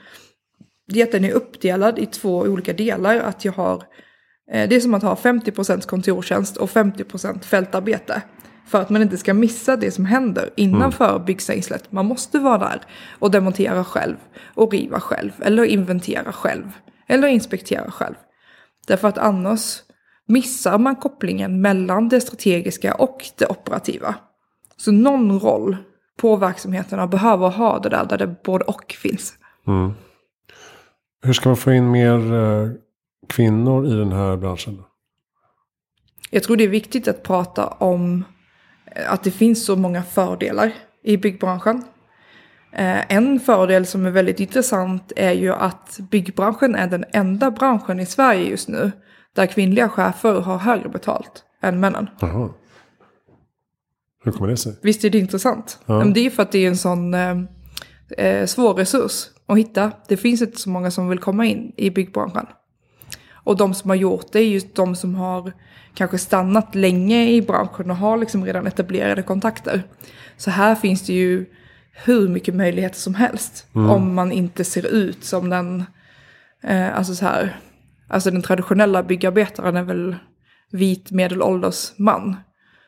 Det 0.87 1.01
är 1.01 1.05
att 1.05 1.11
den 1.11 1.25
är 1.25 1.31
uppdelad 1.31 1.99
i 1.99 2.05
två 2.05 2.39
olika 2.39 2.73
delar. 2.73 3.19
Att 3.19 3.45
jag 3.45 3.53
har, 3.53 3.83
eh, 4.51 4.69
det 4.69 4.75
är 4.75 4.79
som 4.79 4.93
att 4.93 5.03
ha 5.03 5.15
50% 5.15 5.87
kontorstjänst 5.87 6.57
och 6.57 6.69
50% 6.69 7.45
fältarbete. 7.45 8.21
För 8.69 8.81
att 8.81 8.89
man 8.89 9.01
inte 9.01 9.17
ska 9.17 9.33
missa 9.33 9.75
det 9.75 9.91
som 9.91 10.05
händer 10.05 10.49
innanför 10.55 11.09
mm. 11.09 11.25
byggstängslet. 11.25 11.91
Man 11.91 12.05
måste 12.05 12.39
vara 12.39 12.57
där 12.57 12.81
och 13.19 13.31
demontera 13.31 13.83
själv. 13.83 14.15
Och 14.55 14.71
riva 14.71 14.99
själv. 14.99 15.31
Eller 15.41 15.63
inventera 15.63 16.31
själv. 16.31 16.71
Eller 17.07 17.27
inspektera 17.27 17.91
själv. 17.91 18.15
Därför 18.87 19.07
att 19.07 19.17
annars 19.17 19.81
missar 20.27 20.77
man 20.77 20.95
kopplingen 20.95 21.61
mellan 21.61 22.09
det 22.09 22.21
strategiska 22.21 22.93
och 22.93 23.25
det 23.37 23.45
operativa. 23.45 24.15
Så 24.77 24.91
någon 24.91 25.39
roll 25.39 25.77
på 26.17 26.35
verksamheterna 26.35 27.07
behöver 27.07 27.49
ha 27.49 27.79
det 27.79 27.89
där, 27.89 28.05
där 28.05 28.17
det 28.17 28.43
både 28.43 28.65
och 28.65 28.95
finns. 29.01 29.33
Mm. 29.67 29.91
Hur 31.21 31.33
ska 31.33 31.49
man 31.49 31.57
få 31.57 31.71
in 31.71 31.91
mer 31.91 32.33
eh, 32.33 32.69
kvinnor 33.27 33.87
i 33.87 33.93
den 33.93 34.11
här 34.11 34.37
branschen? 34.37 34.83
Jag 36.29 36.43
tror 36.43 36.57
det 36.57 36.63
är 36.63 36.67
viktigt 36.67 37.07
att 37.07 37.23
prata 37.23 37.67
om 37.67 38.23
att 39.07 39.23
det 39.23 39.31
finns 39.31 39.65
så 39.65 39.75
många 39.75 40.03
fördelar 40.03 40.73
i 41.03 41.17
byggbranschen. 41.17 41.83
Eh, 42.71 43.15
en 43.15 43.39
fördel 43.39 43.85
som 43.85 44.05
är 44.05 44.11
väldigt 44.11 44.39
intressant 44.39 45.11
är 45.15 45.31
ju 45.31 45.53
att 45.53 45.99
byggbranschen 46.11 46.75
är 46.75 46.87
den 46.87 47.05
enda 47.13 47.51
branschen 47.51 47.99
i 47.99 48.05
Sverige 48.05 48.49
just 48.49 48.67
nu 48.67 48.91
där 49.35 49.45
kvinnliga 49.45 49.89
chefer 49.89 50.33
har 50.33 50.57
högre 50.57 50.89
betalt 50.89 51.43
än 51.61 51.79
männen. 51.79 52.09
Aha. 52.21 52.55
Hur 54.23 54.31
kommer 54.31 54.47
det 54.47 54.57
sig? 54.57 54.79
Visst 54.81 55.03
är 55.03 55.09
det 55.09 55.17
intressant? 55.17 55.79
Ja. 55.85 56.03
Det 56.03 56.25
är 56.25 56.29
för 56.29 56.43
att 56.43 56.51
det 56.51 56.59
är 56.59 56.67
en 56.67 56.77
sån 56.77 57.13
eh, 57.13 57.37
eh, 58.17 58.45
svår 58.45 58.73
resurs 58.73 59.25
att 59.45 59.57
hitta. 59.57 59.91
Det 60.07 60.17
finns 60.17 60.41
inte 60.41 60.57
så 60.57 60.69
många 60.69 60.91
som 60.91 61.09
vill 61.09 61.19
komma 61.19 61.45
in 61.45 61.73
i 61.77 61.89
byggbranschen. 61.89 62.45
Och 63.49 63.57
de 63.57 63.73
som 63.73 63.89
har 63.89 63.97
gjort 63.97 64.31
det 64.31 64.39
är 64.39 64.47
just 64.47 64.75
de 64.75 64.95
som 64.95 65.15
har 65.15 65.53
kanske 65.93 66.17
stannat 66.17 66.75
länge 66.75 67.29
i 67.29 67.41
branschen 67.41 67.91
och 67.91 67.97
har 67.97 68.17
liksom 68.17 68.45
redan 68.45 68.67
etablerade 68.67 69.21
kontakter. 69.21 69.83
Så 70.37 70.51
här 70.51 70.75
finns 70.75 71.05
det 71.05 71.13
ju 71.13 71.45
hur 72.05 72.27
mycket 72.27 72.55
möjligheter 72.55 72.99
som 72.99 73.15
helst. 73.15 73.67
Mm. 73.75 73.89
Om 73.89 74.13
man 74.13 74.31
inte 74.31 74.63
ser 74.63 74.85
ut 74.85 75.23
som 75.23 75.49
den, 75.49 75.83
eh, 76.63 76.97
alltså 76.97 77.15
så 77.15 77.25
här, 77.25 77.59
alltså 78.07 78.31
den 78.31 78.41
traditionella 78.41 79.03
byggarbetaren 79.03 79.75
är 79.75 79.83
väl 79.83 80.15
vit 80.71 81.11
medelålders 81.11 81.91
man. 81.97 82.35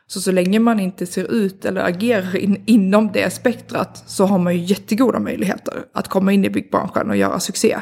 Så 0.06 0.20
så 0.20 0.32
länge 0.32 0.58
man 0.58 0.80
inte 0.80 1.06
ser 1.06 1.32
ut 1.32 1.64
eller 1.64 1.80
agerar 1.84 2.36
in, 2.36 2.62
inom 2.66 3.12
det 3.12 3.30
spektrat 3.30 4.04
så 4.06 4.26
har 4.26 4.38
man 4.38 4.56
ju 4.56 4.64
jättegoda 4.64 5.18
möjligheter 5.18 5.74
att 5.94 6.08
komma 6.08 6.32
in 6.32 6.44
i 6.44 6.50
byggbranschen 6.50 7.10
och 7.10 7.16
göra 7.16 7.40
succé. 7.40 7.78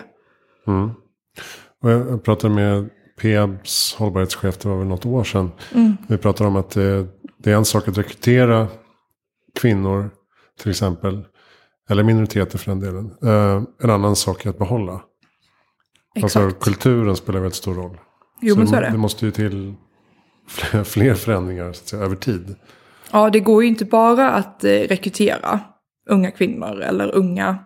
Mm. 0.66 0.90
Och 1.82 1.90
jag 1.90 2.22
pratade 2.22 2.54
med 2.54 2.90
Peabs 3.20 3.94
hållbarhetschef, 3.98 4.58
det 4.58 4.68
var 4.68 4.78
väl 4.78 4.86
något 4.86 5.06
år 5.06 5.24
sedan. 5.24 5.52
Mm. 5.74 5.96
Vi 6.08 6.18
pratade 6.18 6.48
om 6.48 6.56
att 6.56 6.70
det, 6.70 7.06
det, 7.38 7.52
är 7.52 7.56
en 7.56 7.64
sak 7.64 7.88
att 7.88 7.98
rekrytera 7.98 8.68
kvinnor 9.60 10.10
till 10.60 10.70
exempel. 10.70 11.24
Eller 11.90 12.02
minoriteter 12.02 12.58
för 12.58 12.70
den 12.70 12.80
delen. 12.80 13.14
Uh, 13.24 13.62
en 13.82 13.90
annan 13.90 14.16
sak 14.16 14.46
är 14.46 14.50
att 14.50 14.58
behålla. 14.58 14.92
Alltså, 14.92 16.26
Exakt. 16.26 16.36
Alltså 16.36 16.60
kulturen 16.60 17.16
spelar 17.16 17.40
väldigt 17.40 17.56
stor 17.56 17.74
roll. 17.74 17.98
Jo, 18.40 18.54
så 18.54 18.58
men 18.58 18.68
så 18.68 18.74
är 18.74 18.82
det. 18.82 18.90
Det 18.90 18.98
måste 18.98 19.26
ju 19.26 19.30
till 19.30 19.74
fler 20.84 21.14
förändringar 21.14 21.72
så 21.72 21.82
att 21.82 21.88
säga, 21.88 22.02
över 22.02 22.16
tid. 22.16 22.56
Ja, 23.12 23.30
det 23.30 23.40
går 23.40 23.62
ju 23.62 23.68
inte 23.68 23.84
bara 23.84 24.30
att 24.30 24.64
eh, 24.64 24.70
rekrytera 24.70 25.60
unga 26.10 26.30
kvinnor 26.30 26.80
eller 26.80 27.14
unga 27.14 27.58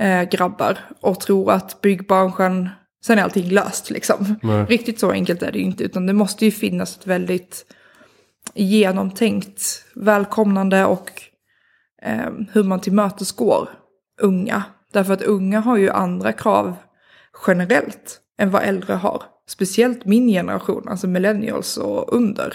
eh, 0.00 0.22
grabbar 0.22 0.78
och 1.00 1.20
tro 1.20 1.50
att 1.50 1.80
byggbranschen, 1.80 2.68
sen 3.04 3.18
är 3.18 3.22
allting 3.22 3.48
löst 3.48 3.90
liksom. 3.90 4.34
Nej. 4.42 4.64
Riktigt 4.64 5.00
så 5.00 5.10
enkelt 5.10 5.42
är 5.42 5.52
det 5.52 5.58
ju 5.58 5.64
inte, 5.64 5.84
utan 5.84 6.06
det 6.06 6.12
måste 6.12 6.44
ju 6.44 6.50
finnas 6.50 6.96
ett 6.96 7.06
väldigt 7.06 7.66
genomtänkt, 8.54 9.84
välkomnande 9.94 10.84
och 10.84 11.10
eh, 12.02 12.30
hur 12.52 12.64
man 12.64 12.80
tillmötesgår 12.80 13.68
unga. 14.20 14.62
Därför 14.92 15.12
att 15.12 15.22
unga 15.22 15.60
har 15.60 15.76
ju 15.76 15.90
andra 15.90 16.32
krav 16.32 16.76
generellt 17.46 18.20
än 18.38 18.50
vad 18.50 18.62
äldre 18.62 18.94
har. 18.94 19.22
Speciellt 19.48 20.04
min 20.04 20.28
generation, 20.28 20.88
alltså 20.88 21.06
millennials 21.06 21.76
och 21.76 22.14
under. 22.14 22.54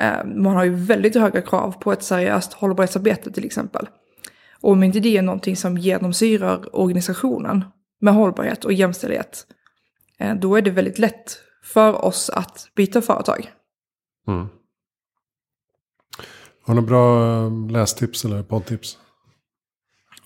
Eh, 0.00 0.24
man 0.24 0.56
har 0.56 0.64
ju 0.64 0.74
väldigt 0.74 1.14
höga 1.14 1.42
krav 1.42 1.72
på 1.80 1.92
ett 1.92 2.02
seriöst 2.02 2.52
hållbarhetsarbete 2.52 3.32
till 3.32 3.44
exempel. 3.44 3.88
Och 4.60 4.72
om 4.72 4.82
inte 4.82 5.00
det 5.00 5.16
är 5.16 5.22
någonting 5.22 5.56
som 5.56 5.78
genomsyrar 5.78 6.76
organisationen 6.76 7.64
med 8.00 8.14
hållbarhet 8.14 8.64
och 8.64 8.72
jämställdhet, 8.72 9.46
eh, 10.18 10.34
då 10.34 10.56
är 10.56 10.62
det 10.62 10.70
väldigt 10.70 10.98
lätt 10.98 11.38
för 11.64 12.04
oss 12.04 12.30
att 12.30 12.68
byta 12.76 13.02
företag. 13.02 13.50
Mm. 14.28 14.48
Har 16.62 16.74
du 16.74 16.80
några 16.80 16.86
bra 16.86 17.44
eh, 17.46 17.70
lästips 17.70 18.24
eller 18.24 18.42
poddtips? 18.42 18.98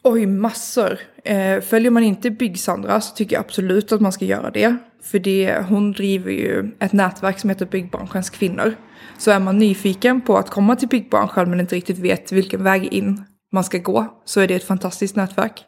Oj, 0.02 0.26
massor. 0.26 0.98
Eh, 1.24 1.60
följer 1.60 1.90
man 1.90 2.02
inte 2.02 2.30
Byggsandra 2.30 3.00
så 3.00 3.14
tycker 3.14 3.36
jag 3.36 3.44
absolut 3.44 3.92
att 3.92 4.00
man 4.00 4.12
ska 4.12 4.24
göra 4.24 4.50
det. 4.50 4.76
För 5.02 5.18
det, 5.18 5.64
hon 5.68 5.92
driver 5.92 6.30
ju 6.30 6.72
ett 6.80 6.92
nätverk 6.92 7.38
som 7.38 7.50
heter 7.50 7.66
Byggbranschens 7.66 8.30
kvinnor. 8.30 8.74
Så 9.18 9.30
är 9.30 9.40
man 9.40 9.58
nyfiken 9.58 10.20
på 10.20 10.36
att 10.36 10.50
komma 10.50 10.76
till 10.76 10.88
byggbranschen 10.88 11.50
men 11.50 11.60
inte 11.60 11.74
riktigt 11.74 11.98
vet 11.98 12.32
vilken 12.32 12.64
väg 12.64 12.84
in 12.92 13.24
man 13.52 13.64
ska 13.64 13.78
gå 13.78 14.22
så 14.24 14.40
är 14.40 14.48
det 14.48 14.54
ett 14.54 14.64
fantastiskt 14.64 15.16
nätverk. 15.16 15.64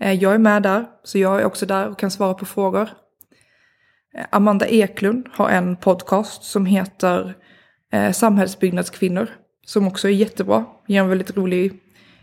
Eh, 0.00 0.12
jag 0.12 0.34
är 0.34 0.38
med 0.38 0.62
där, 0.62 0.86
så 1.04 1.18
jag 1.18 1.40
är 1.40 1.44
också 1.44 1.66
där 1.66 1.88
och 1.88 1.98
kan 1.98 2.10
svara 2.10 2.34
på 2.34 2.44
frågor. 2.44 2.88
Eh, 4.14 4.26
Amanda 4.30 4.66
Eklund 4.66 5.28
har 5.32 5.48
en 5.48 5.76
podcast 5.76 6.42
som 6.42 6.66
heter 6.66 7.34
eh, 7.92 8.12
Samhällsbyggnadskvinnor. 8.12 9.28
Som 9.66 9.86
också 9.86 10.08
är 10.08 10.12
jättebra, 10.12 10.64
ger 10.86 11.00
en 11.00 11.08
väldigt 11.08 11.36
rolig 11.36 11.80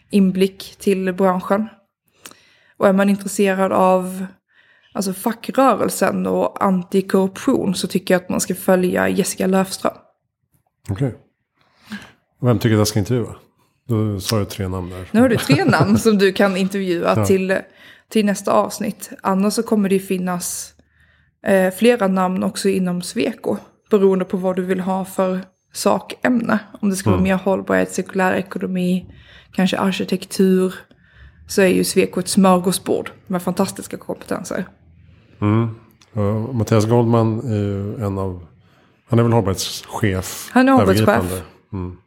inblick 0.10 0.76
till 0.80 1.14
branschen. 1.14 1.68
Och 2.78 2.88
är 2.88 2.94
man 2.94 3.10
intresserad 3.10 3.72
av 3.72 4.26
alltså 4.94 5.14
fackrörelsen 5.14 6.28
och 6.28 6.64
antikorruption 6.64 7.76
så 7.76 7.88
tycker 7.88 8.14
jag 8.14 8.24
att 8.24 8.30
man 8.30 8.42
ska 8.42 8.56
följa 8.56 9.10
Jessica 9.10 9.48
Löfström. 9.48 9.94
Okej. 10.90 11.08
Okay. 11.08 11.20
Vem 12.42 12.60
tycker 12.60 12.76
att 12.76 12.80
jag 12.80 12.88
ska 12.88 13.00
intervjua? 13.00 13.36
Då 13.88 14.20
sa 14.20 14.40
du 14.40 14.46
tre 14.46 14.68
namn 14.68 14.90
där. 14.90 15.10
Nu 15.12 15.22
har 15.22 15.30
du 15.30 15.38
tre 15.38 15.66
namn 15.66 15.98
som 15.98 16.18
du 16.18 16.34
kan 16.34 16.58
intervjua 16.58 17.14
ja. 17.18 17.26
till, 17.26 17.58
till 18.10 18.26
nästa 18.26 18.52
avsnitt. 18.52 19.12
Annars 19.24 19.54
så 19.54 19.64
kommer 19.64 19.90
det 19.90 20.00
finnas 20.00 20.74
eh, 21.48 21.74
flera 21.74 22.08
namn 22.08 22.44
också 22.44 22.70
inom 22.70 23.02
Sweco. 23.02 23.58
Beroende 23.90 24.26
på 24.26 24.38
vad 24.38 24.56
du 24.56 24.62
vill 24.62 24.80
ha 24.80 25.06
för 25.06 25.40
sakämne. 25.74 26.60
Om 26.82 26.90
det 26.90 26.96
ska 26.96 27.10
mm. 27.10 27.20
vara 27.20 27.24
mer 27.24 27.44
hållbarhet, 27.44 27.94
cirkulär 27.94 28.34
ekonomi, 28.34 29.06
kanske 29.52 29.78
arkitektur. 29.78 30.74
Så 31.48 31.62
är 31.62 31.68
ju 31.68 31.84
Sweco 31.84 32.20
ett 32.20 32.28
smörgåsbord 32.28 33.12
med 33.28 33.42
fantastiska 33.42 33.98
kompetenser. 33.98 34.66
Mm. 35.42 35.70
Uh, 36.18 36.54
Mattias 36.54 36.86
Goldman 36.86 37.40
är 37.40 37.56
ju 37.56 38.06
en 38.06 38.18
av, 38.18 38.46
han 39.10 39.20
är 39.20 39.24
väl 39.24 39.32
hållbarhetschef. 39.32 40.50
Han 40.52 40.70
är 40.70 40.74
hållbarhetschef. 40.74 41.44
Mm. 41.74 41.98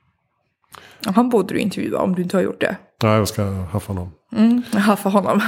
Han 1.04 1.28
borde 1.28 1.54
du 1.54 1.60
intervjua 1.60 1.98
om 2.00 2.14
du 2.14 2.22
inte 2.22 2.36
har 2.36 2.42
gjort 2.42 2.60
det. 2.60 2.76
Ja, 3.02 3.16
jag 3.16 3.28
ska 3.28 3.44
haffa 3.44 3.92
honom. 3.92 4.12
Mm, 4.32 4.62
haffa 4.72 5.08
honom. 5.08 5.40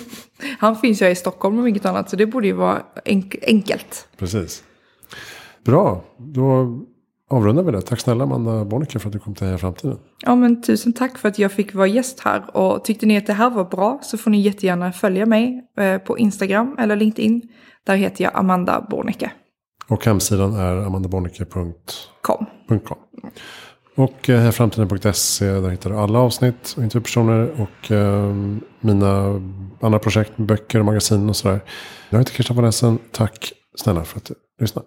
Han 0.58 0.76
finns 0.76 1.02
ju 1.02 1.08
i 1.08 1.14
Stockholm 1.14 1.58
och 1.58 1.68
inget 1.68 1.86
annat, 1.86 2.10
så 2.10 2.16
det 2.16 2.26
borde 2.26 2.46
ju 2.46 2.52
vara 2.52 2.82
enk 3.04 3.36
enkelt. 3.42 4.08
Precis. 4.18 4.62
Bra, 5.64 6.04
då 6.18 6.78
avrundar 7.30 7.62
vi 7.62 7.72
det. 7.72 7.82
Tack 7.82 8.00
snälla 8.00 8.24
Amanda 8.24 8.64
Bonniker 8.64 8.98
för 8.98 9.08
att 9.08 9.12
du 9.12 9.18
kom 9.18 9.34
till 9.34 9.46
Heja 9.46 9.58
Framtiden. 9.58 9.98
Ja, 10.20 10.34
men 10.34 10.62
tusen 10.62 10.92
tack 10.92 11.18
för 11.18 11.28
att 11.28 11.38
jag 11.38 11.52
fick 11.52 11.74
vara 11.74 11.86
gäst 11.86 12.20
här. 12.20 12.56
Och 12.56 12.84
tyckte 12.84 13.06
ni 13.06 13.16
att 13.16 13.26
det 13.26 13.32
här 13.32 13.50
var 13.50 13.64
bra 13.64 13.98
så 14.02 14.18
får 14.18 14.30
ni 14.30 14.40
jättegärna 14.40 14.92
följa 14.92 15.26
mig 15.26 15.68
eh, 15.78 15.98
på 15.98 16.18
Instagram 16.18 16.76
eller 16.78 16.96
LinkedIn. 16.96 17.42
Där 17.86 17.96
heter 17.96 18.24
jag 18.24 18.32
Amanda 18.36 18.86
Bornicke. 18.90 19.30
Och 19.88 20.04
hemsidan 20.04 20.54
är 20.54 20.76
amandabonnicke.com. 20.76 22.46
Och 23.98 24.30
eh, 24.30 24.50
framtiden.se 24.50 25.44
där 25.44 25.70
hittar 25.70 25.90
du 25.90 25.96
alla 25.96 26.18
avsnitt 26.18 26.74
och 26.76 26.82
intervjupersoner 26.82 27.50
och 27.60 27.90
eh, 27.90 28.34
mina 28.80 29.40
andra 29.80 29.98
projekt 29.98 30.36
böcker 30.36 30.78
och 30.78 30.84
magasin 30.84 31.28
och 31.28 31.36
sådär. 31.36 31.60
Jag 32.10 32.18
heter 32.18 32.32
Christian 32.32 32.56
von 32.56 32.64
Essen. 32.64 32.98
Tack 33.12 33.52
snälla 33.76 34.04
för 34.04 34.16
att 34.16 34.24
du 34.24 34.34
lyssnade. 34.60 34.86